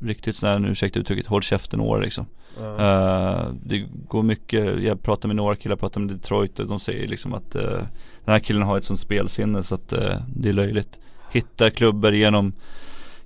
[0.00, 2.26] riktigt sån här, ursäkta uttrycket, håll käften år liksom.
[2.58, 7.08] Uh, det går mycket, jag pratar med några killar, pratar med Detroit och de säger
[7.08, 7.62] liksom att uh,
[8.24, 11.00] den här killen har ett sånt spelsinne så att uh, det är löjligt.
[11.30, 12.52] Hittar klubbor genom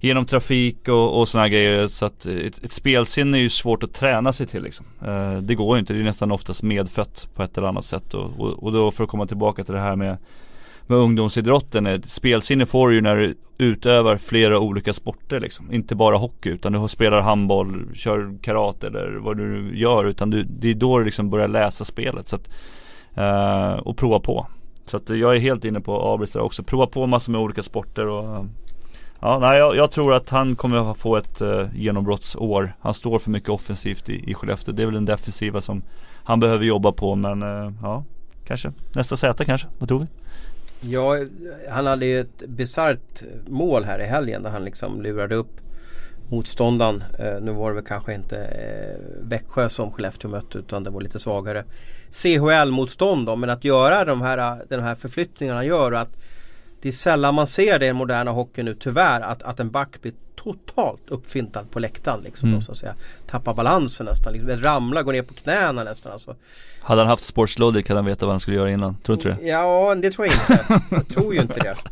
[0.01, 3.95] Genom trafik och, och sådana grejer så att ett, ett, spelsinne är ju svårt att
[3.95, 4.87] träna sig till liksom.
[5.43, 8.41] det går ju inte, det är nästan oftast medfött på ett eller annat sätt och,
[8.41, 10.17] och, och då för att komma tillbaka till det här med
[10.87, 11.87] med ungdomsidrotten.
[11.87, 15.73] Eh, spelsinne får du ju när du utövar flera olika sporter liksom.
[15.73, 20.05] Inte bara hockey utan du spelar handboll, kör karate eller vad du nu gör.
[20.05, 22.29] Utan du, det är då du liksom börjar läsa spelet.
[22.29, 22.51] Så att,
[23.15, 24.47] eh, och prova på.
[24.85, 26.63] Så att eh, jag är helt inne på Abris där också.
[26.63, 28.45] Prova på massor med olika sporter och eh,
[29.21, 32.73] Ja, nej, jag, jag, tror att han kommer att få ett eh, genombrottsår.
[32.81, 34.75] Han står för mycket offensivt i, i Skellefteå.
[34.75, 35.83] Det är väl den defensiva som
[36.25, 38.05] han behöver jobba på men eh, ja,
[38.47, 38.73] kanske.
[38.95, 40.07] Nästa Z kanske, vad tror vi?
[40.89, 41.19] Ja,
[41.71, 45.61] han hade ju ett bisarrt mål här i helgen där han liksom lurade upp
[46.31, 47.05] motståndaren.
[47.19, 51.01] Eh, nu var det väl kanske inte eh, Växjö som Skellefteå mötte utan det var
[51.01, 51.65] lite svagare
[52.11, 53.37] CHL-motstånd då.
[53.37, 56.17] Men att göra de här, de här förflyttningarna gör att
[56.83, 59.71] det är sällan man ser det i den moderna hockeyn nu tyvärr att, att en
[59.71, 60.13] back blir
[60.55, 62.49] totalt uppfintad på läktaren liksom.
[62.49, 62.61] Mm.
[62.61, 62.95] så att säga.
[63.27, 66.37] Tappar balansen nästan, liksom, ramlar, går ner på knäna nästan alltså.
[66.81, 69.43] Hade han haft sportslogic hade han vetat vad han skulle göra innan, tror du inte
[69.43, 69.49] det?
[69.49, 70.85] Ja, det tror jag inte.
[70.91, 71.75] jag tror ju inte det.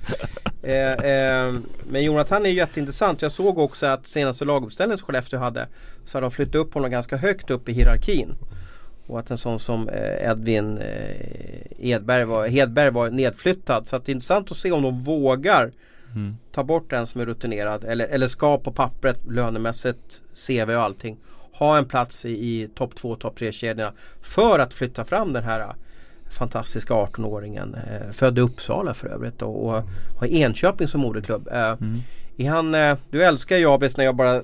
[0.67, 1.55] Eh, eh,
[1.91, 3.23] men Jonathan är jätteintressant.
[3.23, 5.67] Jag såg också att senaste laguppställningen som Skellefteå hade
[6.05, 8.35] så hade de flyttat upp honom ganska högt upp i hierarkin.
[9.07, 13.89] Och att en sån som eh, Edvin eh, Edberg var, Hedberg var nedflyttad.
[13.89, 15.73] Så att det är intressant att se om de vågar
[16.15, 16.37] mm.
[16.53, 17.85] ta bort en som är rutinerad.
[17.85, 21.17] Eller, eller ska på pappret lönemässigt, CV och allting
[21.53, 23.93] ha en plats i, i topp 2, topp 3 kedjorna.
[24.23, 25.75] För att flytta fram den här
[26.31, 27.75] fantastiska 18-åringen.
[27.75, 29.83] Eh, född i Uppsala för övrigt och, och
[30.19, 31.49] har Enköping som moderklubb.
[31.53, 32.03] Eh, Mm.
[32.37, 34.43] är han, eh, du älskar Jabis när jag bara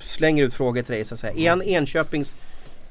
[0.00, 1.34] slänger ut frågor till dig så att säga.
[1.36, 2.36] Är han Enköpings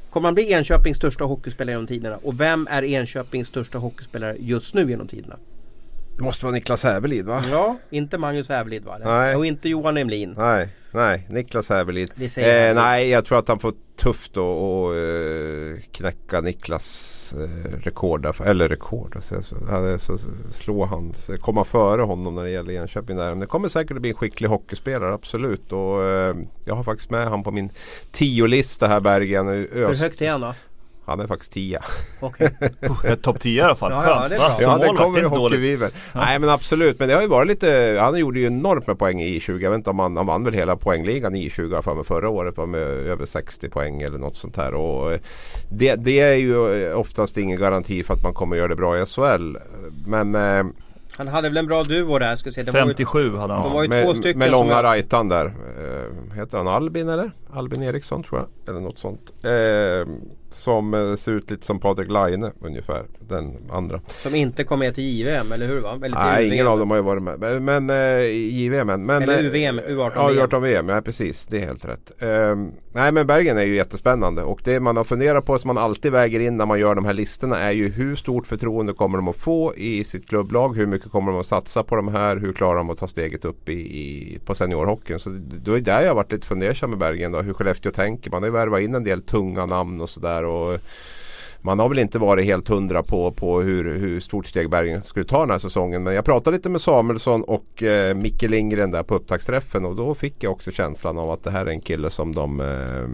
[0.09, 2.17] Kommer han bli Enköpings största hockeyspelare genom tiderna?
[2.24, 5.36] Och vem är Enköpings största hockeyspelare just nu genom tiderna?
[6.18, 7.41] Det måste vara Niklas Hävelid va?
[7.51, 8.97] Ja, inte Magnus Hävelid va?
[9.03, 9.36] Nej.
[9.36, 10.36] Och inte Johan Emlin.
[10.38, 12.11] Nej, nej, Niklas Hävelid.
[12.38, 18.22] Eh, nej, jag tror att han får tufft att eh, knäcka Niklas eh, rekord.
[18.22, 18.41] där.
[18.41, 19.55] Eller rekord, alltså, så,
[19.99, 23.18] så, så, slå hans, komma före honom när det gäller Enköping.
[23.18, 23.30] Där.
[23.30, 25.72] Men det kommer säkert att bli en skicklig hockeyspelare, absolut.
[25.72, 26.36] Och, eh,
[26.66, 27.70] jag har faktiskt med han på min
[28.11, 29.47] tio-lista här Bergen.
[29.47, 30.53] Hur Ös, högt är han då?
[31.05, 31.81] Han är faktiskt tia.
[32.19, 32.49] Okej.
[33.05, 34.29] Ett Topp 10 i alla fall, Ja, ja, skönt.
[34.29, 34.37] det.
[34.65, 35.37] Som Ja, det kommer det i dåligt.
[35.41, 35.89] hockeyviver.
[36.13, 39.21] Nej men absolut, men det har ju varit lite, han gjorde ju enormt med poäng
[39.21, 39.59] i I20.
[39.61, 42.29] Jag vet inte om han, han vann väl hela poängligan i I20 för mig förra
[42.29, 42.57] året.
[42.57, 44.73] Var med över 60 poäng eller något sånt här.
[44.73, 45.19] Och eh,
[45.71, 48.99] det, det är ju eh, oftast ingen garanti för att man kommer göra det bra
[49.01, 49.55] i SHL.
[50.05, 50.65] Men eh,
[51.17, 52.63] Han hade väl en bra duo där ska säga.
[52.63, 53.63] Det var ju, 57 hade han.
[53.63, 55.45] De var ju med, två stycken med som långa jag- rajtan där.
[55.45, 57.31] Eh, heter han Albin eller?
[57.53, 58.69] Albin Eriksson tror jag.
[58.75, 59.33] Eller något sånt.
[59.43, 60.13] Eh,
[60.53, 63.03] som eh, ser ut lite som Patrik Laine ungefär.
[63.19, 64.01] Den andra.
[64.07, 65.81] som inte kom med till JVM, eller hur?
[65.81, 65.99] Va?
[66.03, 67.39] Eller Nej, ingen av dem har ju varit med.
[67.39, 68.87] Men, men eh, JVM.
[68.87, 70.47] Men, Eller eh, UVM, U18 Ja, VM.
[70.47, 70.89] U18 VM.
[70.89, 71.45] Ja, precis.
[71.45, 72.21] Det är helt rätt.
[72.21, 74.43] Ehm, nej, men Bergen är ju jättespännande.
[74.43, 77.05] Och det man har funderat på som man alltid väger in när man gör de
[77.05, 80.75] här listorna är ju hur stort förtroende kommer de att få i sitt klubblag?
[80.75, 82.37] Hur mycket kommer de att satsa på de här?
[82.37, 85.19] Hur klarar de att ta steget upp i, i, på seniorhockeyn?
[85.19, 87.31] Så det, då är det där jag har varit lite fundersam med Bergen.
[87.31, 88.31] Då, hur Skellefteå tänker.
[88.31, 90.42] Man har ju värvat in en del tunga namn och sådär.
[90.43, 90.79] Och
[91.61, 95.25] man har väl inte varit helt hundra på, på hur, hur stort steg Bergen skulle
[95.25, 96.03] ta den här säsongen.
[96.03, 100.15] Men jag pratade lite med Samuelsson och eh, Micke Lindgren där på upptaktsträffen och då
[100.15, 103.07] fick jag också känslan av att det här är en kille som de eh,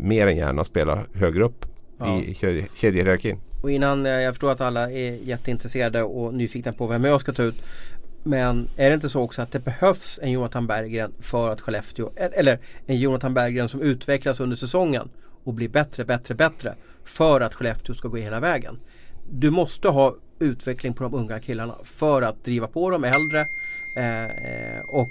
[0.00, 1.66] mer än gärna spelar högre upp
[1.98, 2.18] Ja.
[2.20, 3.38] i kedje- kedjehierarkin.
[3.62, 7.32] Och innan, eh, jag förstår att alla är jätteintresserade och nyfikna på vem jag ska
[7.32, 7.62] ta ut.
[8.24, 12.10] Men är det inte så också att det behövs en Jonathan Berggren för att Skellefteå,
[12.16, 15.08] eller en Jonathan Berggren som utvecklas under säsongen
[15.44, 16.74] och blir bättre, bättre, bättre
[17.04, 18.78] för att Skellefteå ska gå hela vägen.
[19.30, 23.40] Du måste ha utveckling på de unga killarna för att driva på de äldre
[23.96, 25.10] eh, och,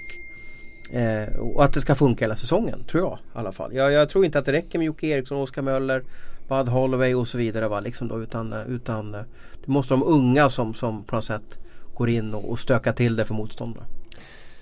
[0.96, 3.74] eh, och att det ska funka hela säsongen, tror jag i alla fall.
[3.74, 6.02] Jag, jag tror inte att det räcker med Jocke Eriksson, Oskar Möller,
[6.48, 7.68] Bud Holloway och så vidare.
[7.68, 7.80] Va?
[7.80, 9.20] Liksom då, utan, utan eh,
[9.64, 11.58] du måste ha de unga som, som på något sätt
[11.94, 13.84] går in och, och stökar till det för motståndare.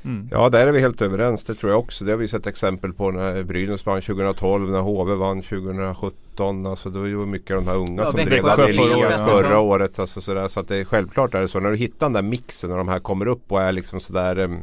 [0.05, 0.29] Mm.
[0.31, 1.45] Ja, där är vi helt överens.
[1.45, 2.05] Det tror jag också.
[2.05, 6.67] Det har vi sett exempel på när Brynäs vann 2012, när HV vann 2017.
[6.67, 8.99] Alltså det var ju mycket av de här unga Ja, som drev i förra ligan
[8.99, 9.59] året, förra ja.
[9.59, 9.99] året.
[9.99, 10.49] Alltså sådär.
[10.49, 11.61] Så att det är självklart är det så.
[11.61, 14.37] När du hittar den där mixen när de här kommer upp och är liksom sådär
[14.39, 14.55] em,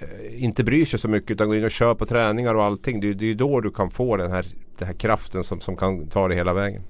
[0.00, 3.00] eh, inte bryr sig så mycket utan går in och kör på träningar och allting.
[3.00, 4.46] Det, är- det är ju då du kan få den här,
[4.78, 6.82] den här kraften som, som kan ta dig hela vägen.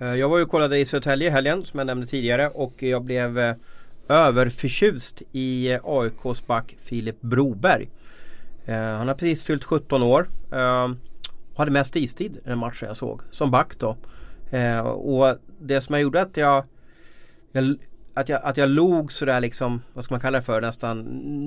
[0.00, 2.82] Eh, Jag var ju och kollade i Södertälje i helgen som jag nämnde tidigare och
[2.82, 3.54] jag blev eh,
[4.08, 7.88] överförtjust i AIKs back Filip Broberg.
[8.64, 10.84] Eh, Han har precis fyllt 17 år eh,
[11.52, 13.96] och hade mest istid i den matchen jag såg som back då.
[14.50, 16.64] Eh, Och det som jag gjorde att jag,
[17.52, 17.76] jag
[18.14, 21.00] att jag, att jag log sådär liksom, vad ska man kalla det för, nästan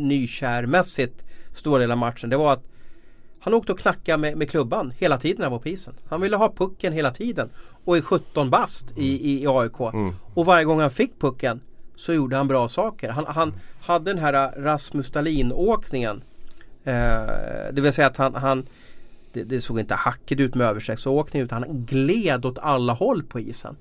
[0.07, 2.29] nykärmässigt stora delar av matchen.
[2.29, 2.63] Det var att
[3.39, 5.93] han åkte och knackade med, med klubban hela tiden han var på isen.
[6.09, 7.49] Han ville ha pucken hela tiden.
[7.85, 9.79] Och är 17 bast i, i, i AIK.
[9.79, 10.13] Mm.
[10.33, 11.61] Och varje gång han fick pucken
[11.99, 13.09] så gjorde han bra saker.
[13.09, 16.23] Han, han hade den här äh, Rasmus Dahlin åkningen.
[16.83, 16.93] Eh,
[17.73, 18.65] det vill säga att han, han
[19.33, 23.39] det, det såg inte hackigt ut med översträcksåkning utan han gled åt alla håll på
[23.39, 23.77] isen.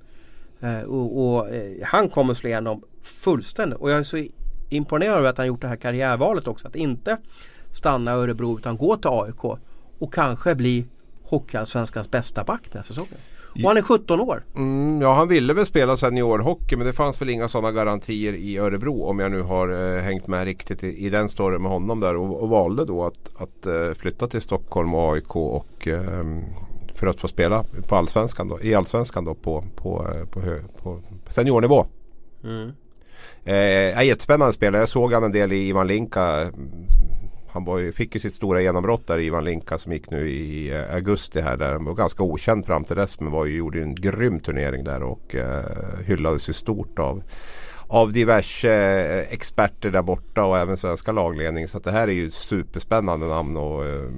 [0.59, 3.79] Eh, och och eh, han kommer slå igenom fullständigt.
[3.79, 4.25] Och jag är så
[4.69, 6.67] imponerad över att han gjort det här karriärvalet också.
[6.67, 7.17] Att inte
[7.71, 9.43] stanna i Örebro utan gå till AIK
[9.99, 10.85] och kanske bli
[11.23, 13.17] Hockeyallsvenskans bästa back den här säsongen.
[13.53, 14.43] Och han är 17 år.
[14.55, 18.57] Mm, ja, han ville väl spela seniorhockey men det fanns väl inga sådana garantier i
[18.57, 21.99] Örebro om jag nu har eh, hängt med riktigt i, i den storyn med honom
[21.99, 26.43] där och, och valde då att, att eh, flytta till Stockholm och AIK och ehm,
[26.93, 30.59] för att få spela på allsvenskan då, i allsvenskan då på, på, eh, på, hö,
[30.81, 31.85] på seniornivå.
[32.43, 32.71] Mm.
[33.43, 34.81] Eh, jättespännande spelare.
[34.81, 36.51] Jag såg han en del i Ivan Linka.
[37.51, 40.95] Han var fick ju sitt stora genombrott där Ivan Linka som gick nu i eh,
[40.95, 41.57] augusti här.
[41.57, 44.83] Där han var ganska okänd fram till dess men var ju, gjorde en grym turnering
[44.83, 45.65] där och eh,
[46.05, 47.23] hyllades ju stort av
[47.91, 51.67] av diverse eh, experter där borta och även svenska lagledning.
[51.67, 53.57] Så att det här är ju superspännande namn.
[53.57, 54.09] Och, eh,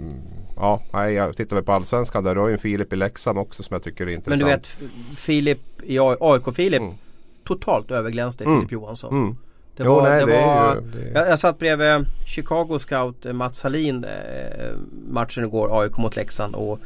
[0.55, 2.35] ja, jag tittar väl på Allsvenskan där.
[2.35, 4.39] Du har ju en Filip i Leksand också som jag tycker är Men intressant.
[4.39, 6.93] du vet Filip, i AIK-Filip, Mm.
[7.43, 8.55] totalt överglänste Mm.
[8.59, 9.13] Filip Johansson.
[9.21, 9.35] Mm.
[9.83, 13.25] Det Jo, var, nej, det det var, ju- det- jag, jag satt bredvid Chicago scout
[13.25, 14.11] eh, Mats Hallin eh,
[15.09, 16.55] matchen igår, AIK mot Leksand.
[16.55, 16.79] Och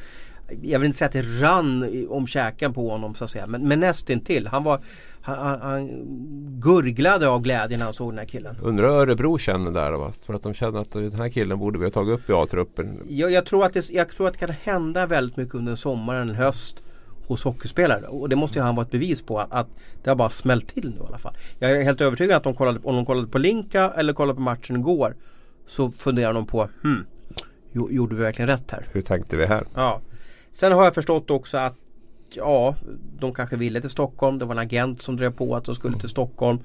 [0.61, 3.47] jag vill inte säga att det rann om käken på honom så att säga.
[3.47, 4.47] Men, men nästintill.
[4.47, 4.79] Han var,
[5.21, 5.89] han, han,
[6.59, 8.55] gurglade av glädje när han såg den här killen.
[8.63, 10.11] Undrar hur Örebro känner där va?
[10.25, 12.99] För att de känner att den här killen borde vi ha tagit upp i A-truppen.
[13.09, 16.29] Jag, jag, tror att det, jag tror att det kan hända väldigt mycket under sommaren,
[16.29, 16.83] en höst
[17.27, 18.07] hos hockeyspelare.
[18.07, 19.67] Och det måste ju han vara ett bevis på att, att
[20.03, 21.37] det har bara smällt till nu i alla fall.
[21.59, 24.41] Jag är helt övertygad att de kollade, om de kollade på Linka eller kollade på
[24.41, 25.15] matchen igår
[25.67, 27.05] så funderar de på hmm,
[27.71, 28.87] gjorde vi verkligen rätt här?
[28.91, 29.65] Hur tänkte vi här?
[29.75, 30.01] Ja.
[30.51, 31.75] Sen har jag förstått också att
[32.33, 32.75] ja,
[33.19, 34.39] de kanske ville till Stockholm.
[34.39, 36.59] Det var en agent som drev på att de skulle till Stockholm.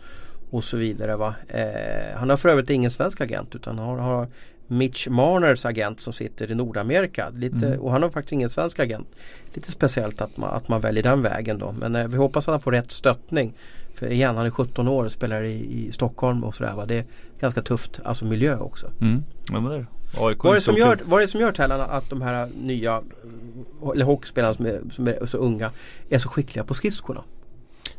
[0.50, 1.16] Och så vidare.
[1.16, 1.34] Va?
[1.48, 4.28] Eh, han har för övrigt ingen svensk agent utan har, har
[4.70, 7.30] Mitch Marners agent som sitter i Nordamerika.
[7.34, 7.80] Lite, mm.
[7.80, 9.08] Och han har faktiskt ingen svensk agent.
[9.54, 11.72] Lite speciellt att man, att man väljer den vägen då.
[11.72, 13.52] Men eh, vi hoppas att han får rätt stöttning.
[13.94, 16.74] För igen, han är 17 år och spelar i, i Stockholm och sådär.
[16.74, 16.86] Va?
[16.86, 17.04] Det är
[17.40, 18.86] ganska tufft, alltså miljö också.
[19.00, 19.24] Mm.
[19.52, 19.86] Ja, men det
[20.18, 22.48] AIK vad, är det som gör, vad är det som gör Tellan att de här
[22.60, 23.02] nya
[23.94, 25.70] eller hockeyspelarna som är, som är så unga
[26.08, 27.22] är så skickliga på skridskorna?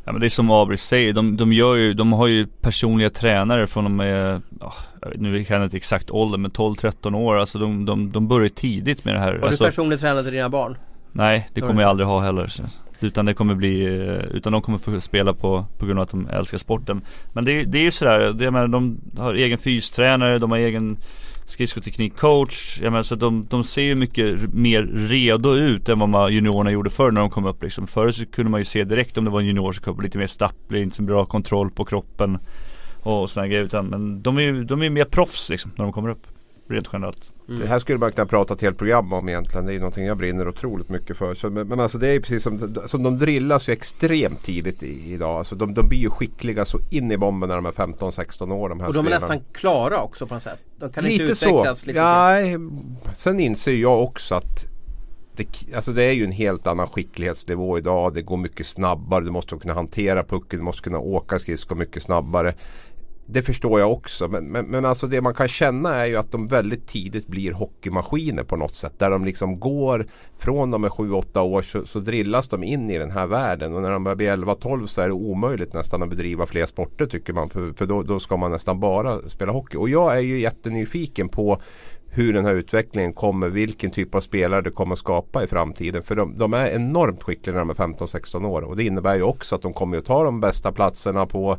[0.04, 3.10] Ja men det är som Abri säger, de, de, gör ju, de har ju personliga
[3.10, 4.74] tränare från de är, oh,
[5.14, 7.36] nu kan jag inte exakt ålder men 12-13 år.
[7.36, 9.34] Alltså de, de, de börjar tidigt med det här.
[9.34, 10.76] Har alltså, du personlig tränare till dina barn?
[11.12, 12.52] Nej, det kommer jag aldrig ha heller.
[13.00, 16.10] Utan det kommer bli, eh, utan de kommer få spela på, på grund av att
[16.10, 17.00] de älskar sporten.
[17.32, 20.58] Men det, det är ju sådär, det, jag menar, de har egen fystränare, de har
[20.58, 20.96] egen
[21.44, 22.78] skridskoteknikcoach.
[22.82, 26.70] Jag menar så de, de ser ju mycket mer redo ut än vad man juniorerna
[26.70, 27.86] gjorde förr när de kom upp liksom.
[27.86, 30.18] Förr så kunde man ju se direkt om det var en junior som kom lite
[30.18, 32.38] mer stapplig, inte så bra kontroll på kroppen
[33.02, 33.64] och sådana grejer.
[33.64, 36.26] Utan, men de är ju de är mer proffs liksom när de kommer upp.
[36.68, 37.30] Rent generellt.
[37.48, 37.60] Mm.
[37.60, 39.66] Det här skulle man kunna prata ett helt program om egentligen.
[39.66, 41.34] Det är ju någonting jag brinner otroligt mycket för.
[41.34, 45.12] Så, men, men, alltså det är precis som, som de drillas ju extremt tidigt i,
[45.12, 45.38] idag.
[45.38, 48.68] Alltså de, de blir ju skickliga så in i bomben när de är 15-16 år.
[48.68, 50.58] De här och de är nästan klara också på något sätt.
[50.76, 51.86] De kan lite inte utvecklas så.
[51.86, 52.36] lite ja,
[53.16, 54.68] Sen inser jag också att
[55.36, 58.14] det, alltså det är ju en helt annan skicklighetsnivå idag.
[58.14, 59.24] Det går mycket snabbare.
[59.24, 60.58] Du måste kunna hantera pucken.
[60.58, 62.54] Du måste kunna åka skridskor mycket snabbare.
[63.26, 64.28] Det förstår jag också.
[64.28, 67.52] Men, men, men, alltså det man kan känna är ju att de väldigt tidigt blir
[67.52, 68.98] hockeymaskiner på något sätt.
[68.98, 70.06] Där de liksom går
[70.38, 73.74] från de är 7-8 år så, så, drillas de in i den här världen.
[73.74, 77.06] Och när de börjar bli 11-12 så är det omöjligt nästan att bedriva fler sporter
[77.06, 77.48] tycker man.
[77.48, 79.76] För, för då, då ska man nästan bara spela hockey.
[79.76, 81.62] Och jag är ju jättenyfiken på
[82.14, 86.02] hur den här utvecklingen kommer, vilken typ av spelare det kommer skapa i framtiden.
[86.02, 88.62] För de, de är enormt skickliga när de är 15-16 år.
[88.62, 91.58] Och det innebär ju också att de kommer att ta de bästa platserna på,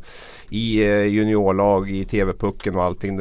[0.50, 3.20] i eh, juniorlag, i TV-pucken och allting.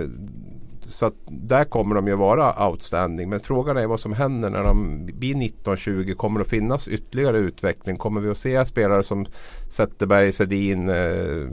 [0.90, 3.30] Så att där kommer de ju vara outstanding.
[3.30, 6.14] Men frågan är vad som händer när de blir 19-20.
[6.14, 7.98] Kommer det att finnas ytterligare utveckling?
[7.98, 9.26] Kommer vi att se spelare som
[9.70, 11.48] Zetterberg, Sedin, eh,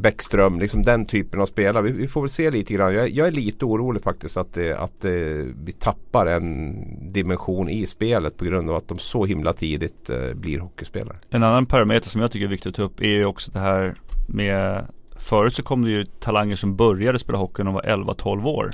[0.00, 1.82] Bäckström, liksom den typen av spelare.
[1.82, 2.94] Vi, vi, får väl se lite grann.
[2.94, 7.86] Jag, jag är lite orolig faktiskt att, det, att det, vi tappar en dimension i
[7.86, 11.16] spelet på grund av att de så himla tidigt eh, blir hockeyspelare.
[11.30, 13.58] En annan parameter som jag tycker är viktig att ta upp är ju också det
[13.58, 13.94] här
[14.28, 14.86] med
[15.18, 18.70] Förut så kom det ju talanger som började spela hockey när de var 11-12 år.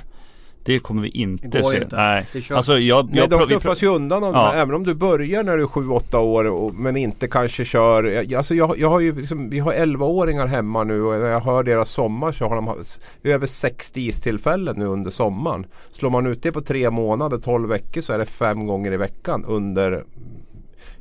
[0.65, 1.77] Det kommer vi inte se.
[1.77, 1.95] Inte.
[1.95, 2.25] Nej.
[2.51, 4.53] Alltså jag, Nej, de tuffas ju undan av ja.
[4.53, 8.33] Även om du börjar när du är 7-8 år och, men inte kanske kör.
[8.37, 11.63] Alltså jag, jag har ju liksom, vi har 11-åringar hemma nu och när jag hör
[11.63, 12.83] deras sommar så har de
[13.23, 15.65] över 60 istillfällen nu under sommaren.
[15.91, 18.97] Slår man ut det på tre månader, 12 veckor så är det fem gånger i
[18.97, 20.03] veckan under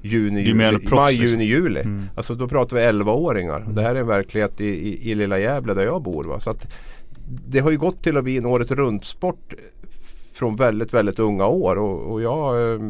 [0.04, 1.80] juni, juli, maj, juni, juli.
[1.80, 2.08] Mm.
[2.14, 3.60] Alltså då pratar vi 11-åringar.
[3.60, 3.74] Mm.
[3.74, 6.24] Det här är en verklighet i, i, i lilla Gävle där jag bor.
[6.24, 6.40] Va?
[6.40, 6.72] Så att
[7.27, 9.55] det har ju gått till att bli en året runt-sport
[10.35, 11.77] från väldigt, väldigt unga år.
[11.77, 12.81] Och, och jag, eh,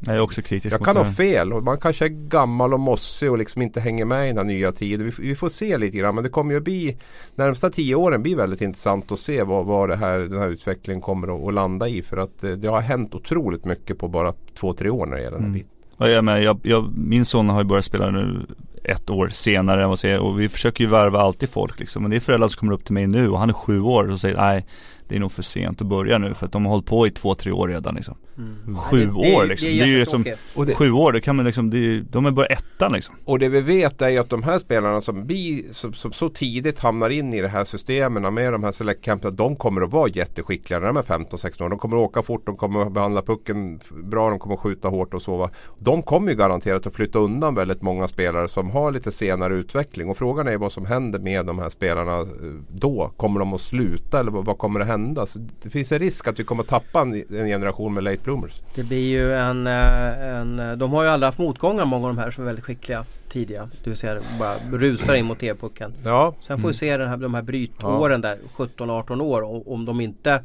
[0.00, 3.30] jag är också kritisk Jag kan ha fel och man kanske är gammal och mossig
[3.30, 5.06] och liksom inte hänger med i den här nya tiden.
[5.06, 6.96] Vi, vi, får se lite grann men det kommer ju bli
[7.34, 11.00] närmsta tio åren blir väldigt intressant att se vad, vad det här, den här utvecklingen
[11.00, 12.02] kommer att, att landa i.
[12.02, 15.16] För att det, eh, det har hänt otroligt mycket på bara två, tre år när
[15.16, 15.58] det gäller den här mm.
[15.58, 15.70] biten.
[15.98, 16.42] Ja, jag med.
[16.42, 18.46] Jag, jag, min son har ju börjat spela nu
[18.84, 22.02] ett år senare och, säger, och vi försöker ju värva alltid folk liksom.
[22.02, 24.10] Men det är föräldrar som kommer upp till mig nu och han är sju år
[24.10, 24.66] och säger nej
[25.08, 27.10] det är nog för sent att börja nu för att de har hållit på i
[27.10, 28.16] två, tre år redan liksom.
[28.38, 28.76] Mm.
[28.76, 29.68] Sju det, år liksom.
[29.68, 30.22] Det, det, är ju som,
[30.66, 33.14] det, sju år, det kan man liksom, det, de är bara ettan liksom.
[33.24, 36.28] Och det vi vet är ju att de här spelarna som, vi, som, som så
[36.28, 39.92] tidigt hamnar in i det här systemen med de här select campen, de kommer att
[39.92, 41.68] vara jätteskickliga när de är 15-16 år.
[41.68, 44.88] De kommer att åka fort, de kommer att behandla pucken bra, de kommer att skjuta
[44.88, 45.50] hårt och sova.
[45.78, 50.08] De kommer ju garanterat att flytta undan väldigt många spelare som har lite senare utveckling.
[50.08, 52.26] Och frågan är vad som händer med de här spelarna eh,
[52.68, 53.12] då.
[53.16, 55.26] Kommer de att sluta eller vad kommer det hända?
[55.26, 58.20] Så det finns en risk att vi kommer att tappa en, en generation med late
[58.24, 58.62] bloomers.
[58.74, 60.78] Det blir ju en, eh, en...
[60.78, 63.68] De har ju aldrig haft motgångar många av de här som är väldigt skickliga tidiga.
[63.84, 65.94] Det vill säga bara rusar in mot TV-pucken.
[66.04, 66.34] Ja.
[66.40, 66.74] Sen får vi mm.
[66.74, 68.28] se den här, de här brytåren ja.
[68.28, 69.68] där, 17-18 år.
[69.68, 70.42] Om de inte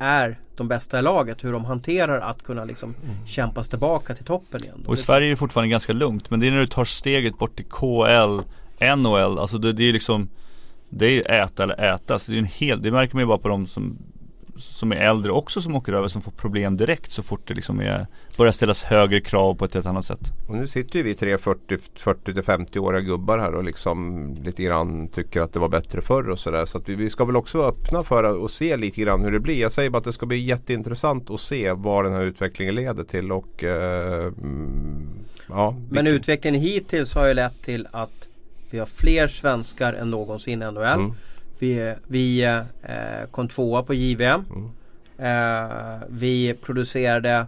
[0.00, 1.44] är de bästa i laget.
[1.44, 3.26] Hur de hanterar att kunna liksom Mm.
[3.26, 4.84] kämpa sig tillbaka till toppen igen.
[4.86, 7.38] Och i Sverige är det fortfarande ganska lugnt men det är när du tar steget
[7.38, 8.40] bort till KL,
[8.96, 10.28] NHL, alltså det, det är liksom
[10.88, 13.38] Det är äta eller äta, så det är en hel, det märker man ju bara
[13.38, 13.98] på de som
[14.60, 17.80] Som är äldre också som åker över som får problem direkt så fort det liksom
[17.80, 18.06] är
[18.36, 21.38] Börjar ställas högre krav på ett helt annat sätt Och nu sitter ju vi tre
[21.38, 26.00] 40, 40 till 50-åriga gubbar här och liksom lite grann tycker att det var bättre
[26.00, 26.64] förr och sådär.
[26.64, 29.32] Så att vi, vi ska väl också vara öppna för att se lite grann hur
[29.32, 29.60] det blir.
[29.60, 33.04] Jag säger bara att det ska bli jätteintressant att se vad den här utvecklingen leder
[33.04, 35.08] till och eh, mm,
[35.48, 38.26] ja, Men utvecklingen hittills har ju lett till att
[38.70, 40.82] vi har fler svenskar än någonsin i NHL.
[40.82, 41.12] Mm.
[41.60, 44.44] Vi, vi eh, kom tvåa på JVM.
[44.50, 44.70] Mm.
[45.18, 47.46] Eh, vi producerade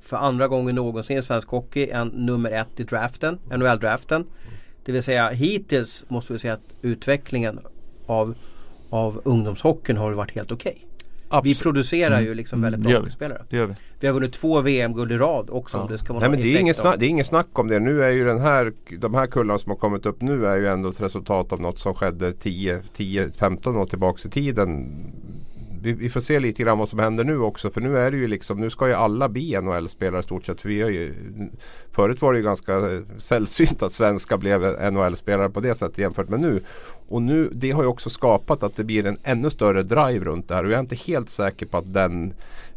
[0.00, 4.24] för andra gången någonsin i svensk hockey en nummer ett i draften, NHL-draften.
[4.84, 7.60] Det vill säga hittills måste vi säga att utvecklingen
[8.06, 8.34] av,
[8.90, 10.87] av ungdomshockeyn har varit helt okej.
[11.30, 12.96] Vi Abs- producerar ju liksom väldigt det bra vi.
[12.96, 13.42] hockeyspelare.
[13.48, 16.20] Det gör vi Vi har vunnit två VM-guld i rad också om det ska vara
[16.20, 17.78] Nej men det är, inget snack, det är inget snack om det.
[17.80, 20.68] Nu är ju den här, de här kullarna som har kommit upp nu är ju
[20.68, 24.88] ändå ett resultat av något som skedde 10-15 år tillbaks i tiden.
[25.82, 28.16] Vi, vi får se lite grann vad som händer nu också för nu är det
[28.16, 30.60] ju liksom, nu ska ju alla bli NHL-spelare i stort sett.
[30.60, 31.14] För vi är ju,
[31.90, 34.60] förut var det ju ganska eh, sällsynt att svenska blev
[34.92, 36.60] NHL-spelare på det sättet jämfört med nu.
[37.08, 40.48] Och nu, det har ju också skapat att det blir en ännu större drive runt
[40.48, 42.32] det här och jag är inte helt säker på att den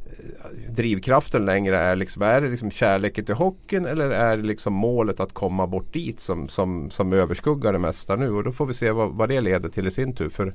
[0.06, 4.74] eh, drivkraften längre är liksom, är det liksom kärleken till hockeyn eller är det liksom
[4.74, 8.66] målet att komma bort dit som, som, som överskuggar det mesta nu och då får
[8.66, 10.30] vi se vad, vad det leder till i sin tur.
[10.30, 10.54] För,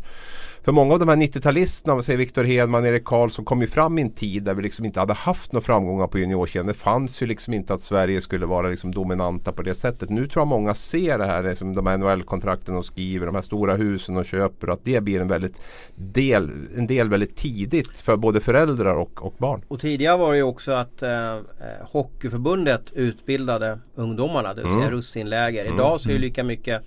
[0.66, 3.66] för många av de här 90-talisterna, om vi säger Viktor Hedman, Erik Karlsson kom ju
[3.66, 6.66] fram i en tid där vi liksom inte hade haft några framgångar på juniorsidan.
[6.66, 10.10] Det fanns ju liksom inte att Sverige skulle vara liksom dominanta på det sättet.
[10.10, 13.42] Nu tror jag många ser det här, liksom de här NHL-kontrakten de skriver, de här
[13.42, 15.60] stora husen de köper och att det blir en väldigt
[15.94, 19.62] del, en del väldigt tidigt för både föräldrar och, och barn.
[19.68, 21.40] Och tidigare var det ju också att eh, eh,
[21.82, 24.96] Hockeyförbundet utbildade ungdomarna, det vill säga Mm.
[24.96, 25.74] russinläger.
[25.74, 26.82] Idag så är det lika mycket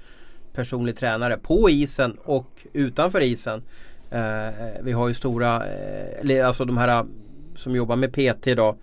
[0.53, 3.63] personlig tränare på isen och utanför isen.
[4.11, 7.05] Eh, vi har ju stora, eh, alltså de här eh,
[7.55, 8.75] som jobbar med PT idag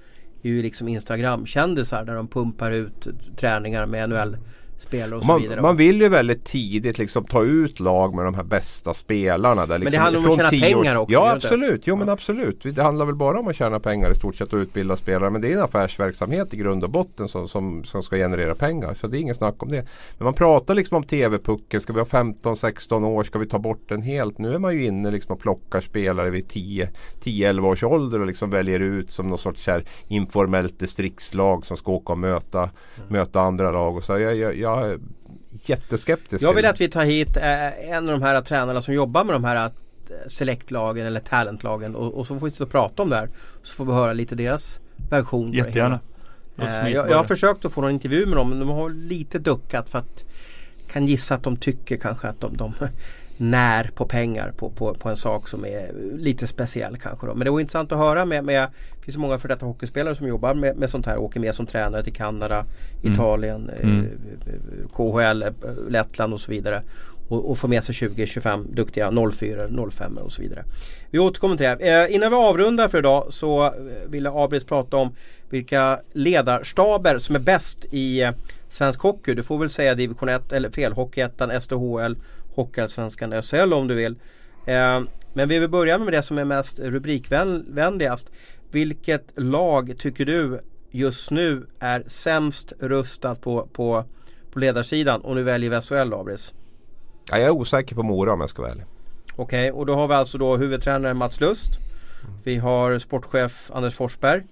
[0.42, 3.06] är ju liksom Instagram-kändisar där de pumpar ut
[3.36, 4.36] träningar med NHL
[4.76, 5.62] NHL-spelare och så Man, vidare.
[5.62, 9.66] man vill ju väldigt tidigt liksom ta ut lag med de här bästa spelarna.
[9.66, 12.08] Där liksom det handlar om att tjäna 10 år- pengar också, Ja absolut, jo men
[12.08, 12.62] absolut.
[12.74, 15.30] Det handlar väl bara om att tjäna pengar i stort sett och utbilda spelare.
[15.30, 18.94] Men det är en affärsverksamhet i grund och botten som, som, som ska generera pengar.
[18.94, 19.86] Så det är inget snack om det.
[20.18, 21.80] Men man pratar liksom om TV-pucken.
[21.80, 23.22] Ska vi ha 15-16 år?
[23.22, 24.38] Ska vi ta bort den helt?
[24.38, 28.50] Nu är man ju inne liksom och plockar spelare vid 10-11 års ålder och liksom
[28.50, 33.08] väljer ut som någon sorts här informellt distriktslag som ska åka och möta, Mm.
[33.08, 33.96] möta andra lag.
[33.96, 34.98] Och så jag, jag, jag är
[35.64, 36.44] jätteskeptisk.
[36.44, 39.34] Jag vill att vi tar hit eh, en av de här tränarna som jobbar med
[39.34, 39.70] de här eh,
[40.26, 43.28] selektlagen eller talentlagen och, och så får vi sitta och prata om det här.
[43.62, 45.52] Så får vi höra lite deras version.
[45.52, 46.00] Jättegärna
[46.58, 49.38] Eh, jag, jag har försökt att få någon intervju med dem men de har lite
[49.38, 50.24] duckat för att
[50.92, 52.74] kan gissa att de tycker kanske att de, de
[53.36, 57.26] när på pengar på, på, på en sak som är lite speciell kanske.
[57.26, 57.34] Då.
[57.34, 58.68] Men det var intressant att höra med, med
[58.98, 61.66] det finns många för detta hockeyspelare som jobbar med, med sånt här, åker med som
[61.66, 62.64] tränare till Kanada,
[63.02, 63.12] Mm.
[63.12, 64.04] Italien, Mm.
[64.46, 65.48] eh, KHL, eh,
[65.88, 66.82] Lettland och så vidare.
[67.28, 70.64] Och, och få med sig 20-25 duktiga 04, 05 och så vidare.
[71.10, 72.04] Vi återkommer till det.
[72.04, 73.70] Eh, innan vi avrundar för idag så eh,
[74.08, 75.14] ville Abris prata om
[75.50, 78.30] vilka ledarstaber som är bäst i
[78.68, 79.34] svensk hockey.
[79.34, 82.16] Du får väl säga division 1 eller fel, Hockeyettan, SDHL,
[82.56, 84.16] Hockeyallsvenskan, SHL om du vill.
[84.66, 85.00] Eh,
[85.32, 88.30] men vi vill börja med det som är mest rubrikvänligast.
[88.70, 94.04] Vilket lag tycker du just nu är sämst rustat på, på,
[94.52, 95.20] på ledarsidan?
[95.20, 96.54] Och nu väljer vi SHL Abris.
[97.30, 98.84] Ja, jag är osäker på Mora om jag ska vara ärlig.
[99.36, 101.70] Okej, och då har vi alltså då huvudtränare Mats Lust.
[102.44, 104.42] Vi har sportchef Anders Forsberg.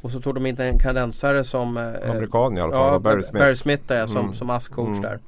[0.00, 2.92] Och så tog de in en kanadensare som eh, Amerikan i alla fall.
[2.92, 3.44] Ja, Barry Smith.
[3.44, 4.34] Barry Smith där, som, Mm.
[4.34, 5.02] som ASS-coach Mm.
[5.02, 5.18] där.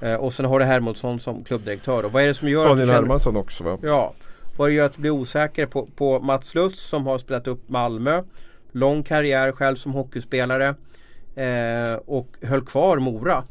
[0.00, 2.04] Eh, och sen har du Hermodsson som klubbdirektör.
[2.04, 3.78] Och vad är det som gör Daniel känner, Hermansson också va?
[3.82, 4.14] Ja,
[4.56, 7.68] vad det gör att du blir osäker på, på Mats Lutz som har spelat upp
[7.68, 8.22] Malmö.
[8.72, 10.74] Lång karriär själv som hockeyspelare.
[11.34, 13.44] Eh, och höll kvar Mora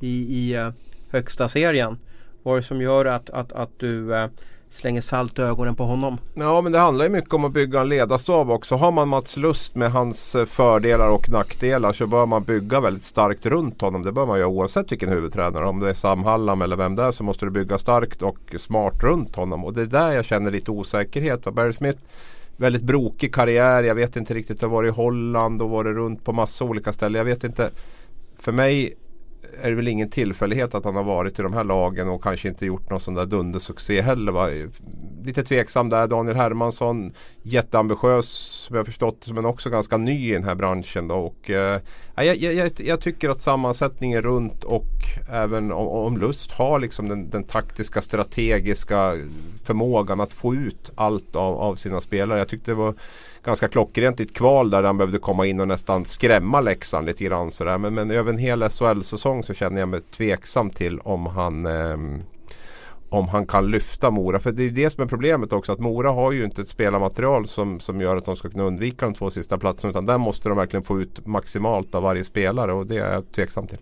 [0.00, 0.70] i, i eh,
[1.10, 1.98] högsta serien.
[2.42, 4.28] Vad är det som gör att, att, att du eh,
[4.70, 6.18] slänger salt i ögonen på honom?
[6.34, 8.76] Ja men det handlar ju mycket om att bygga en ledarstab också.
[8.76, 13.04] Har man Mats Lust med hans eh, fördelar och nackdelar så bör man bygga väldigt
[13.04, 14.02] starkt runt honom.
[14.02, 15.66] Det bör man göra oavsett vilken huvudtränare.
[15.66, 18.54] Om det är Sam Hallam eller vem det är så måste du bygga starkt och
[18.58, 19.64] smart runt honom.
[19.64, 21.44] Och det är där jag känner lite osäkerhet.
[21.44, 21.98] Barry Smith
[22.60, 23.82] Väldigt brokig karriär.
[23.82, 24.60] Jag vet inte riktigt.
[24.60, 27.18] Det har varit i Holland och varit runt på massa olika ställen.
[27.18, 27.70] Jag vet inte.
[28.38, 28.94] För mig
[29.62, 32.48] är det väl ingen tillfällighet att han har varit i de här lagen och kanske
[32.48, 34.32] inte gjort någon sån där dundersuccé heller.
[34.32, 34.48] Va?
[35.24, 36.06] lite tveksam där.
[36.06, 38.28] Daniel Hermansson jätteambitiös
[38.66, 41.08] som jag förstått men också ganska ny i den här branschen.
[41.08, 41.14] Då.
[41.14, 41.80] Och, eh,
[42.16, 44.88] jag, jag, jag, tycker att sammansättningen runt och
[45.30, 49.14] även om, om Lust har liksom den, den, taktiska strategiska
[49.64, 52.38] förmågan att få ut allt av, av sina spelare.
[52.38, 52.94] Jag tyckte det var
[53.48, 57.24] ganska klockrent i ett kval där han behövde komma in och nästan skrämma Leksand lite
[57.24, 57.50] grann.
[57.50, 57.78] Sådär.
[57.78, 61.96] Men, men över en hel SHL-säsong så känner jag mig tveksam till om han eh,
[63.10, 64.38] om han kan lyfta Mora.
[64.38, 65.72] För det är det som är problemet också.
[65.72, 69.06] Att Mora har ju inte ett spelarmaterial som, som gör att de ska kunna undvika
[69.06, 69.90] de två sista platserna.
[69.90, 73.32] Utan där måste de verkligen få ut maximalt av varje spelare och det är jag
[73.32, 73.78] tveksam till.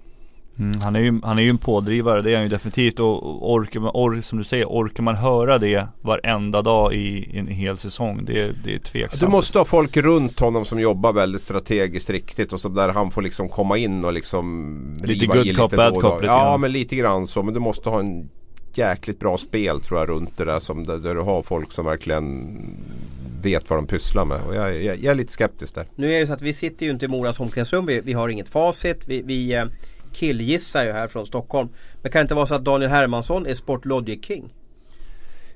[0.58, 3.00] Mm, han, är ju, han är ju en pådrivare, det är han ju definitivt.
[3.00, 7.38] Och orkar man, or, som du säger, orkar man höra det varenda dag i, i
[7.38, 8.24] en hel säsong?
[8.24, 9.20] Det, det är tveksamt.
[9.20, 13.10] Du måste ha folk runt honom som jobbar väldigt strategiskt riktigt och så där han
[13.10, 16.60] får liksom komma in och liksom Lite good cop, bad cop Ja, grann.
[16.60, 17.42] men lite grann så.
[17.42, 18.28] Men du måste ha en
[18.74, 20.60] jäkligt bra spel tror jag runt det där.
[20.60, 22.56] Som, där, där du har folk som verkligen
[23.42, 24.40] vet vad de pysslar med.
[24.48, 25.86] Och jag, jag, jag, är lite skeptisk där.
[25.94, 27.86] Nu är det så att vi sitter ju inte i Moras omklädningsrum.
[27.86, 29.02] Vi, vi har inget facit.
[29.06, 29.64] Vi, vi eh,
[30.16, 31.68] killgissar ju här från Stockholm.
[32.02, 34.52] Men kan det inte vara så att Daniel Hermansson är Sportlogic King?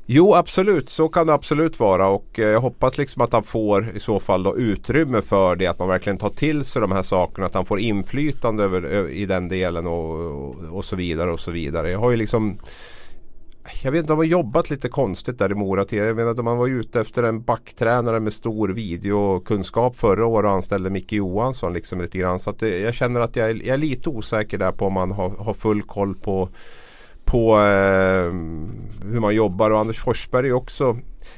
[0.07, 3.97] Jo absolut, så kan det absolut vara och eh, jag hoppas liksom att han får
[3.97, 5.67] i så fall då utrymme för det.
[5.67, 7.47] Att man verkligen tar till sig de här sakerna.
[7.47, 11.51] Att han får inflytande över, i den delen och, och, och så vidare och så
[11.51, 11.91] vidare.
[11.91, 12.59] Jag har ju liksom
[13.83, 15.85] jag vet inte, de har jobbat lite konstigt där i Mora.
[15.91, 20.91] Jag menar, man var ute efter en backtränare med stor videokunskap förra året och anställde
[20.91, 22.41] Micke Johansson liksom lite grann.
[22.41, 24.93] Så att det, jag känner att jag är, jag är, lite osäker där på om
[24.93, 26.49] man har, har full koll på,
[27.25, 28.33] på eh,
[29.13, 29.71] hur man jobbar.
[29.71, 30.97] Och Anders Forsberg är också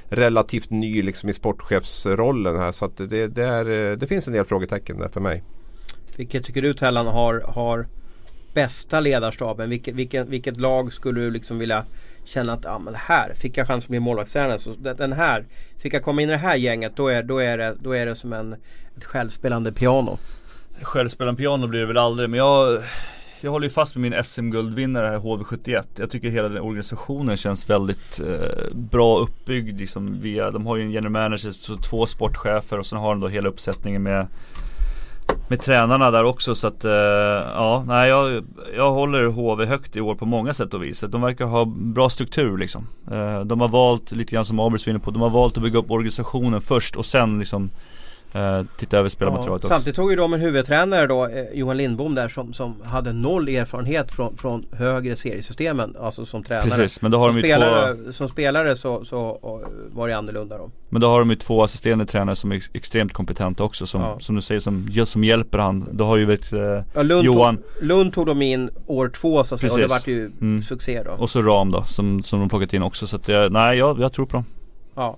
[0.09, 2.72] relativt ny liksom i sportchefsrollen här.
[2.72, 5.43] Så att det, det, är, det finns en del frågetecken där för mig.
[6.16, 7.87] Vilket tycker du Tellan har, har
[8.55, 9.70] bästa ledarstaben?
[9.70, 11.85] Vilket, vilket, vilket lag skulle du liksom vilja
[12.25, 14.59] känna att ja, men här fick jag chans att bli målvaktstränare.
[14.59, 15.45] Så den här,
[15.79, 18.07] fick jag komma in i det här gänget då är, då är, det, då är
[18.07, 18.57] det som en,
[18.97, 20.18] ett självspelande piano.
[20.83, 22.83] Självspelande piano blir det väl aldrig men jag
[23.45, 25.85] jag håller ju fast med min SM-guldvinnare här HV71.
[25.97, 30.83] Jag tycker hela den organisationen känns väldigt eh, bra uppbyggd liksom via, de har ju
[30.83, 34.27] en general manager, så två sportchefer och sen har de då hela uppsättningen med
[35.49, 38.45] med tränarna där också så att eh, ja, nej jag,
[38.76, 41.05] jag håller HV högt i år på många sätt och vis.
[41.09, 42.86] De verkar ha bra struktur liksom.
[43.11, 45.62] Eh, de har valt, lite grann som Abels var inne på, de har valt att
[45.62, 47.70] bygga upp organisationen först och sen liksom
[48.37, 49.68] Uh, titta över spelarmaterialet ja, också.
[49.68, 53.49] Samtidigt tog ju de en huvudtränare då, eh, Johan Lindbom där som, som hade noll
[53.49, 55.97] erfarenhet från, från högre seriesystemen.
[56.01, 56.70] Alltså som tränare.
[56.70, 58.12] Precis, men då har som, de ju spelare, två...
[58.12, 59.39] som spelare så, så
[59.93, 60.70] var det annorlunda då.
[60.89, 63.87] Men då har de ju två assisterande tränare som är extremt kompetenta också.
[63.87, 64.20] Som, ja.
[64.20, 65.89] som du säger, som, som hjälper han.
[65.93, 66.61] Då har ju vet, eh,
[66.95, 69.87] ja, Lund Johan tog, Lund tog de in år två så att säga, och det
[69.87, 70.62] vart ju mm.
[70.62, 71.11] succé då.
[71.11, 73.07] Och så Ram då som, som de plockat in också.
[73.07, 74.45] Så att, eh, nej jag, jag tror på dem.
[74.95, 75.16] Ja.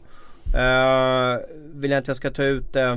[0.54, 1.40] Uh,
[1.74, 2.96] vill jag inte jag ska ta ut uh,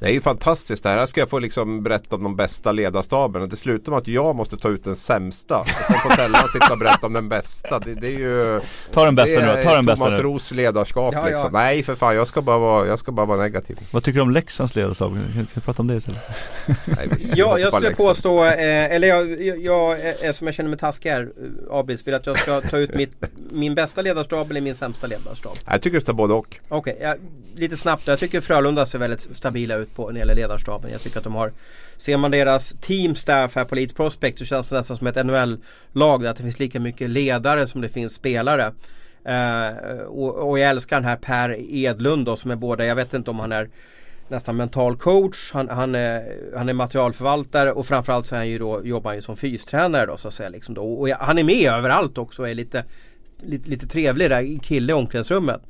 [0.00, 0.98] det är ju fantastiskt det här.
[0.98, 3.42] Här ska jag få liksom berätta om de bästa ledarstaben.
[3.42, 5.58] Och det slutar med att jag måste ta ut den sämsta.
[5.58, 7.78] Och sen får sällan sitta och berätta om den bästa.
[7.78, 8.60] Det, det är ju
[8.92, 11.50] Ta den bästa nu Ta den bästa Thomas Ros ledarskap ja, liksom.
[11.52, 11.60] Ja.
[11.60, 13.78] Nej för fan jag ska, bara vara, jag ska bara vara negativ.
[13.90, 15.12] Vad tycker du om Leksands ledarstab?
[15.12, 16.20] Kan vi prata om det istället?
[16.84, 21.10] Nej, ja, jag skulle påstå, eh, eller jag, jag, jag, eftersom jag känner mig taskig
[21.10, 23.16] här eh, Abris, vill att jag ska ta ut mitt,
[23.50, 25.58] min bästa ledarstab eller min sämsta ledarstab?
[25.66, 26.58] Jag tycker du ska både och.
[26.68, 27.16] Okej, okay,
[27.54, 28.06] lite snabbt.
[28.06, 30.90] Jag tycker Frölunda ser väldigt stabila ut på när det gäller ledarstaben.
[30.90, 31.52] Jag tycker att de har
[31.98, 35.26] Ser man deras team staff här på Leeds Prospect så känns det nästan som ett
[35.26, 38.72] NHL-lag där det finns lika mycket ledare som det finns spelare.
[39.28, 43.14] Uh, och, och, jag älskar den här Per Edlund då som är båda, jag vet
[43.14, 43.68] inte om han är
[44.28, 48.58] nästan mental coach, han, han, är, han är materialförvaltare och framförallt så är han ju
[48.58, 50.48] då, jobbar han ju som fystränare då så att säga.
[50.48, 50.92] Liksom då.
[50.92, 52.84] Och han är med överallt också och är lite,
[53.38, 55.60] lite, lite trevlig där kille i omklädningsrummet.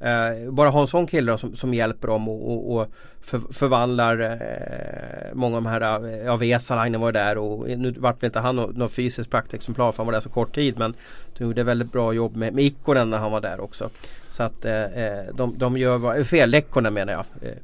[0.00, 2.88] Eh, bara ha en sån kille då, som, som hjälper dem och, och, och
[3.22, 8.22] för, förvandlar eh, många av de här, eh, ja Vesalainen var där och nu vart
[8.22, 10.94] väl inte han något fysiskt praktexemplar för han var där så kort tid men
[11.38, 13.90] de gjorde väldigt bra jobb med, med Ikkonen när han var där också.
[14.30, 17.24] Så att eh, eh de, de gör, fel Lekkonen menar jag.
[17.42, 17.56] Eh,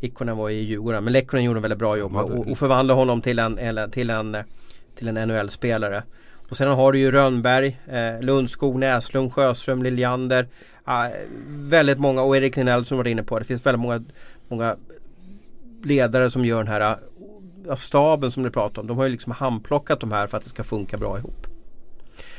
[0.00, 3.22] Ikkonen var i Djurgården men Lekkonen gjorde en väldigt bra jobb och, och förvandla honom
[3.22, 4.36] till en, eller, till en,
[4.94, 6.02] till en NHL-spelare.
[6.50, 10.46] Och sen har du ju Rönnberg, eh, Lundskog, Näslund, Sjöström, Liljander.
[11.48, 13.44] Väldigt många och Erik Linell som var inne på det.
[13.44, 14.04] finns väldigt många,
[14.48, 14.76] många
[15.82, 16.98] ledare som gör den här
[17.68, 18.88] uh, staben som du pratar om.
[18.88, 21.46] De har ju liksom handplockat de här för att det ska funka bra ihop.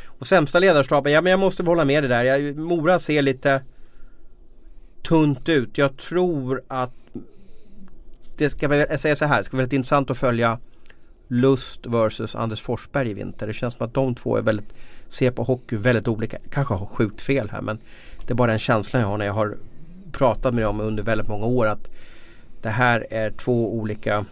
[0.06, 2.24] Och sämsta ledarstaben, ja men jag måste hålla med det där.
[2.24, 3.62] Jag, Mora ser lite
[5.04, 5.78] tunt ut.
[5.78, 6.94] Jag tror att
[8.38, 10.60] det ska jag säger så här, det ska bli väldigt intressant att följa
[11.28, 13.48] Lust versus Anders Forsberg i vinter.
[13.48, 14.74] Det känns som att de två är väldigt,
[15.10, 16.38] ser på hockey väldigt olika.
[16.52, 17.80] Kanske har sjukt fel här men
[18.30, 19.58] det är bara den känslan jag har när jag har
[20.12, 21.90] pratat med dem under väldigt många år att
[22.62, 24.26] det här är två olika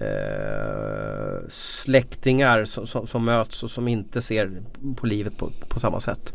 [0.00, 4.62] eh, släktingar som, som, som, möts och som inte ser
[4.96, 6.32] på livet på, på samma sätt.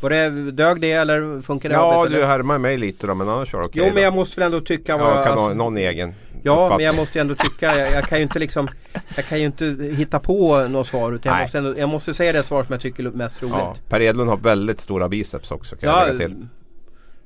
[0.00, 1.74] Var det, dög det eller funkar det?
[1.74, 3.80] Ja, du härmar mig lite då men annars var det okej.
[3.80, 6.68] Okay jo men jag måste väl ändå tycka vad, ja, kan alltså, någon egen Ja
[6.76, 8.68] men jag måste ju ändå tycka, jag, jag, kan ju inte liksom
[9.16, 9.64] Jag kan ju inte
[9.96, 12.80] hitta på något svar utan jag måste, ändå, jag måste säga det svar som jag
[12.80, 13.56] tycker är mest troligt.
[13.58, 16.46] Ja, per Edlund har väldigt stora biceps också kan ja, jag lägga till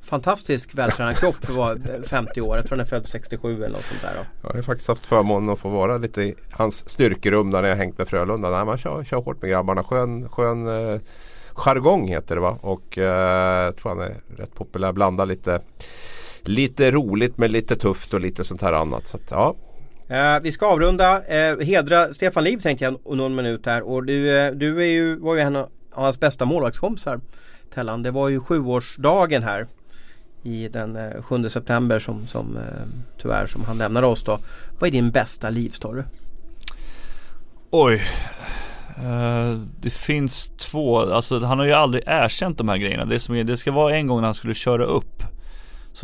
[0.09, 2.57] fantastisk vältränad kropp för att vara 50 år.
[2.57, 4.11] Jag tror han är född 67 eller något sånt där.
[4.17, 4.49] Då.
[4.49, 7.99] Jag har faktiskt haft förmånen att få vara lite i hans styrkerum när jag hängt
[7.99, 8.51] med Frölunda.
[8.51, 9.85] Nej, man kör, kör hårt med grabbarna.
[9.85, 11.01] Skön, skön eh,
[11.59, 12.59] jargong heter det va.
[12.61, 14.93] Och eh, jag tror han är rätt populär.
[14.93, 15.61] Blandar lite,
[16.43, 19.07] lite roligt med lite tufft och lite sånt här annat.
[19.07, 19.55] Så att, ja.
[20.09, 21.23] Eh, vi ska avrunda.
[21.27, 23.83] Eh, hedra Stefan Liv tänkte jag någon minut här.
[23.83, 27.21] Och du, eh, du är ju, var ju en av hans bästa målvaktskompisar.
[27.75, 28.03] Tellan.
[28.03, 29.67] Det var ju sjuårsdagen här
[30.43, 32.63] i den 7 eh, september som, som eh,
[33.23, 34.39] tyvärr som han lämnade oss då.
[34.79, 36.03] Vad är din bästa livstory?
[37.71, 38.03] Oj.
[39.05, 43.05] Uh, det finns två, alltså han har ju aldrig erkänt de här grejerna.
[43.05, 45.23] Det, som är, det ska vara en gång när han skulle köra upp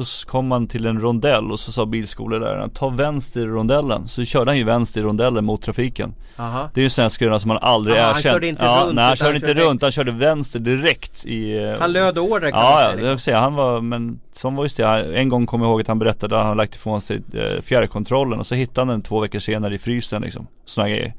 [0.02, 4.08] så kom han till en rondell och så sa bilskoleläraren ta vänster i rondellen.
[4.08, 6.14] Så körde han ju vänster i rondellen mot trafiken.
[6.36, 6.70] Aha.
[6.74, 8.24] Det är ju en svensk grej som man aldrig Aha, erkänt.
[8.24, 8.94] Han körde inte ja, runt?
[8.94, 12.60] Nej han körde inte runt, han körde vänster direkt i eh, Han löd order kan
[12.60, 12.82] ja.
[12.82, 13.18] Ja, liksom.
[13.18, 13.40] säga.
[13.40, 15.16] han var, men som var just det.
[15.16, 18.38] En gång kommer jag ihåg att han berättade att han lagt ifrån sig eh, fjärrkontrollen
[18.38, 20.46] och så hittade han den två veckor senare i frysen liksom.
[20.64, 21.14] Sådana grejer.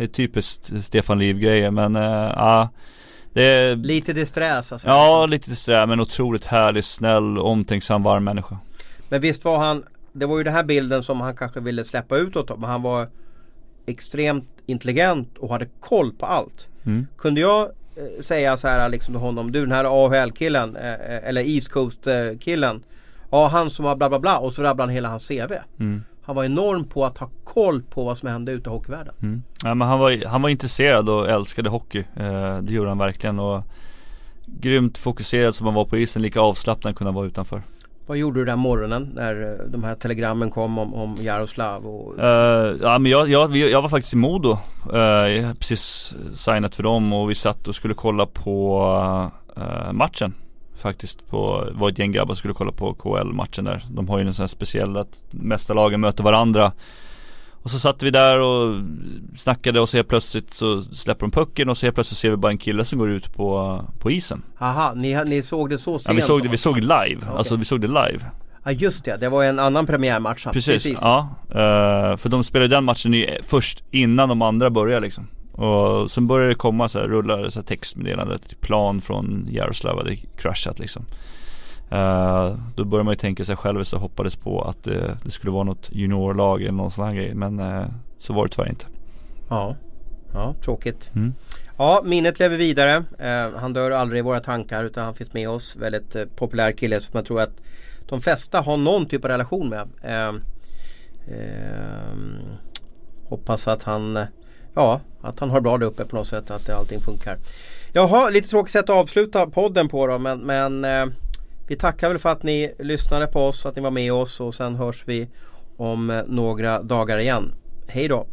[0.00, 2.02] Det är typiskt Stefan Liv grejer men äh,
[2.36, 2.68] ja
[3.32, 4.88] det, lite distress alltså?
[4.88, 8.58] Ja, lite distress men otroligt härlig, snäll, omtänksam, varm människa.
[9.08, 12.16] Men visst var han, det var ju den här bilden som han kanske ville släppa
[12.16, 13.08] utåt men han var
[13.86, 16.68] extremt intelligent och hade koll på allt.
[16.86, 17.06] Mm.
[17.18, 17.62] Kunde jag
[17.96, 21.68] eh, säga så här liksom till honom, du den här AHL-killen eh, eh, eller East
[21.68, 22.82] Coast-killen.
[23.30, 25.52] Ja, han som har bla bla bla och så rabblade han hela hans CV.
[25.78, 26.02] Mm.
[26.30, 29.14] Han var enorm på att ha koll på vad som hände ute i hockeyvärlden.
[29.22, 29.42] Mm.
[29.64, 32.04] Ja, men han, var, han var intresserad och älskade hockey.
[32.16, 33.38] Eh, det gjorde han verkligen.
[33.38, 33.62] Och
[34.46, 36.22] grymt fokuserad som han var på isen.
[36.22, 37.62] Lika avslappnad kunde han vara utanför.
[38.06, 41.86] Vad gjorde du den morgonen när eh, de här telegrammen kom om, om Jaroslav?
[41.86, 42.18] Och...
[42.18, 42.24] Uh,
[42.82, 44.58] ja men jag, jag, jag var faktiskt i Modo.
[44.92, 48.82] Uh, jag har precis signat för dem och vi satt och skulle kolla på
[49.58, 50.34] uh, matchen
[50.80, 53.84] faktiskt på, var ett gäng grabbar skulle kolla på KL-matchen där.
[53.90, 56.72] De har ju en sån här speciell att mästarlagen möter varandra.
[57.62, 58.74] Och så satt vi där och
[59.36, 62.36] snackade och så helt plötsligt så släpper de pucken och så helt plötsligt ser vi
[62.36, 64.42] bara en kille som går ut på, på isen.
[64.58, 66.08] Aha, ni, ni såg det så sent?
[66.08, 67.16] Ja vi såg det, vi såg det live.
[67.16, 67.36] Okay.
[67.36, 68.20] Alltså vi såg det live.
[68.64, 70.44] Ja just det, det var en annan premiärmatch.
[70.44, 70.98] Precis, Precis.
[71.02, 71.28] ja.
[71.48, 75.28] Uh, för de spelade den matchen i, först innan de andra började liksom.
[75.60, 79.98] Och sen började det komma så här, rullar så här textmeddelande, typ plan från Jaroslav
[79.98, 81.06] hade kraschat liksom.
[81.92, 85.50] Uh, då började man ju tänka sig själv så hoppades på att uh, det skulle
[85.50, 87.34] vara något juniorlag eller någon sån här grej.
[87.34, 87.86] Men uh,
[88.18, 88.86] så var det tyvärr inte.
[89.48, 89.76] Ja,
[90.32, 91.10] ja tråkigt.
[91.14, 91.34] Mm.
[91.76, 93.04] Ja, minnet lever vidare.
[93.56, 95.76] han dör aldrig i våra tankar utan han finns med oss.
[95.76, 97.60] Väldigt populär kille som jag tror att
[98.08, 99.88] de flesta har någon typ av relation med.
[103.28, 104.26] hoppas att han
[104.74, 106.50] ja, att han har bra där uppe på något sätt.
[106.50, 107.38] Att allting funkar.
[107.92, 110.18] Jaha, lite tråkigt sätt att avsluta podden på då.
[110.18, 111.06] Men, men eh,
[111.68, 114.54] vi tackar väl för att ni lyssnade på oss, att ni var med oss och
[114.54, 115.28] sen hörs vi
[115.76, 117.52] om eh, några dagar igen.
[117.88, 118.26] Hej då!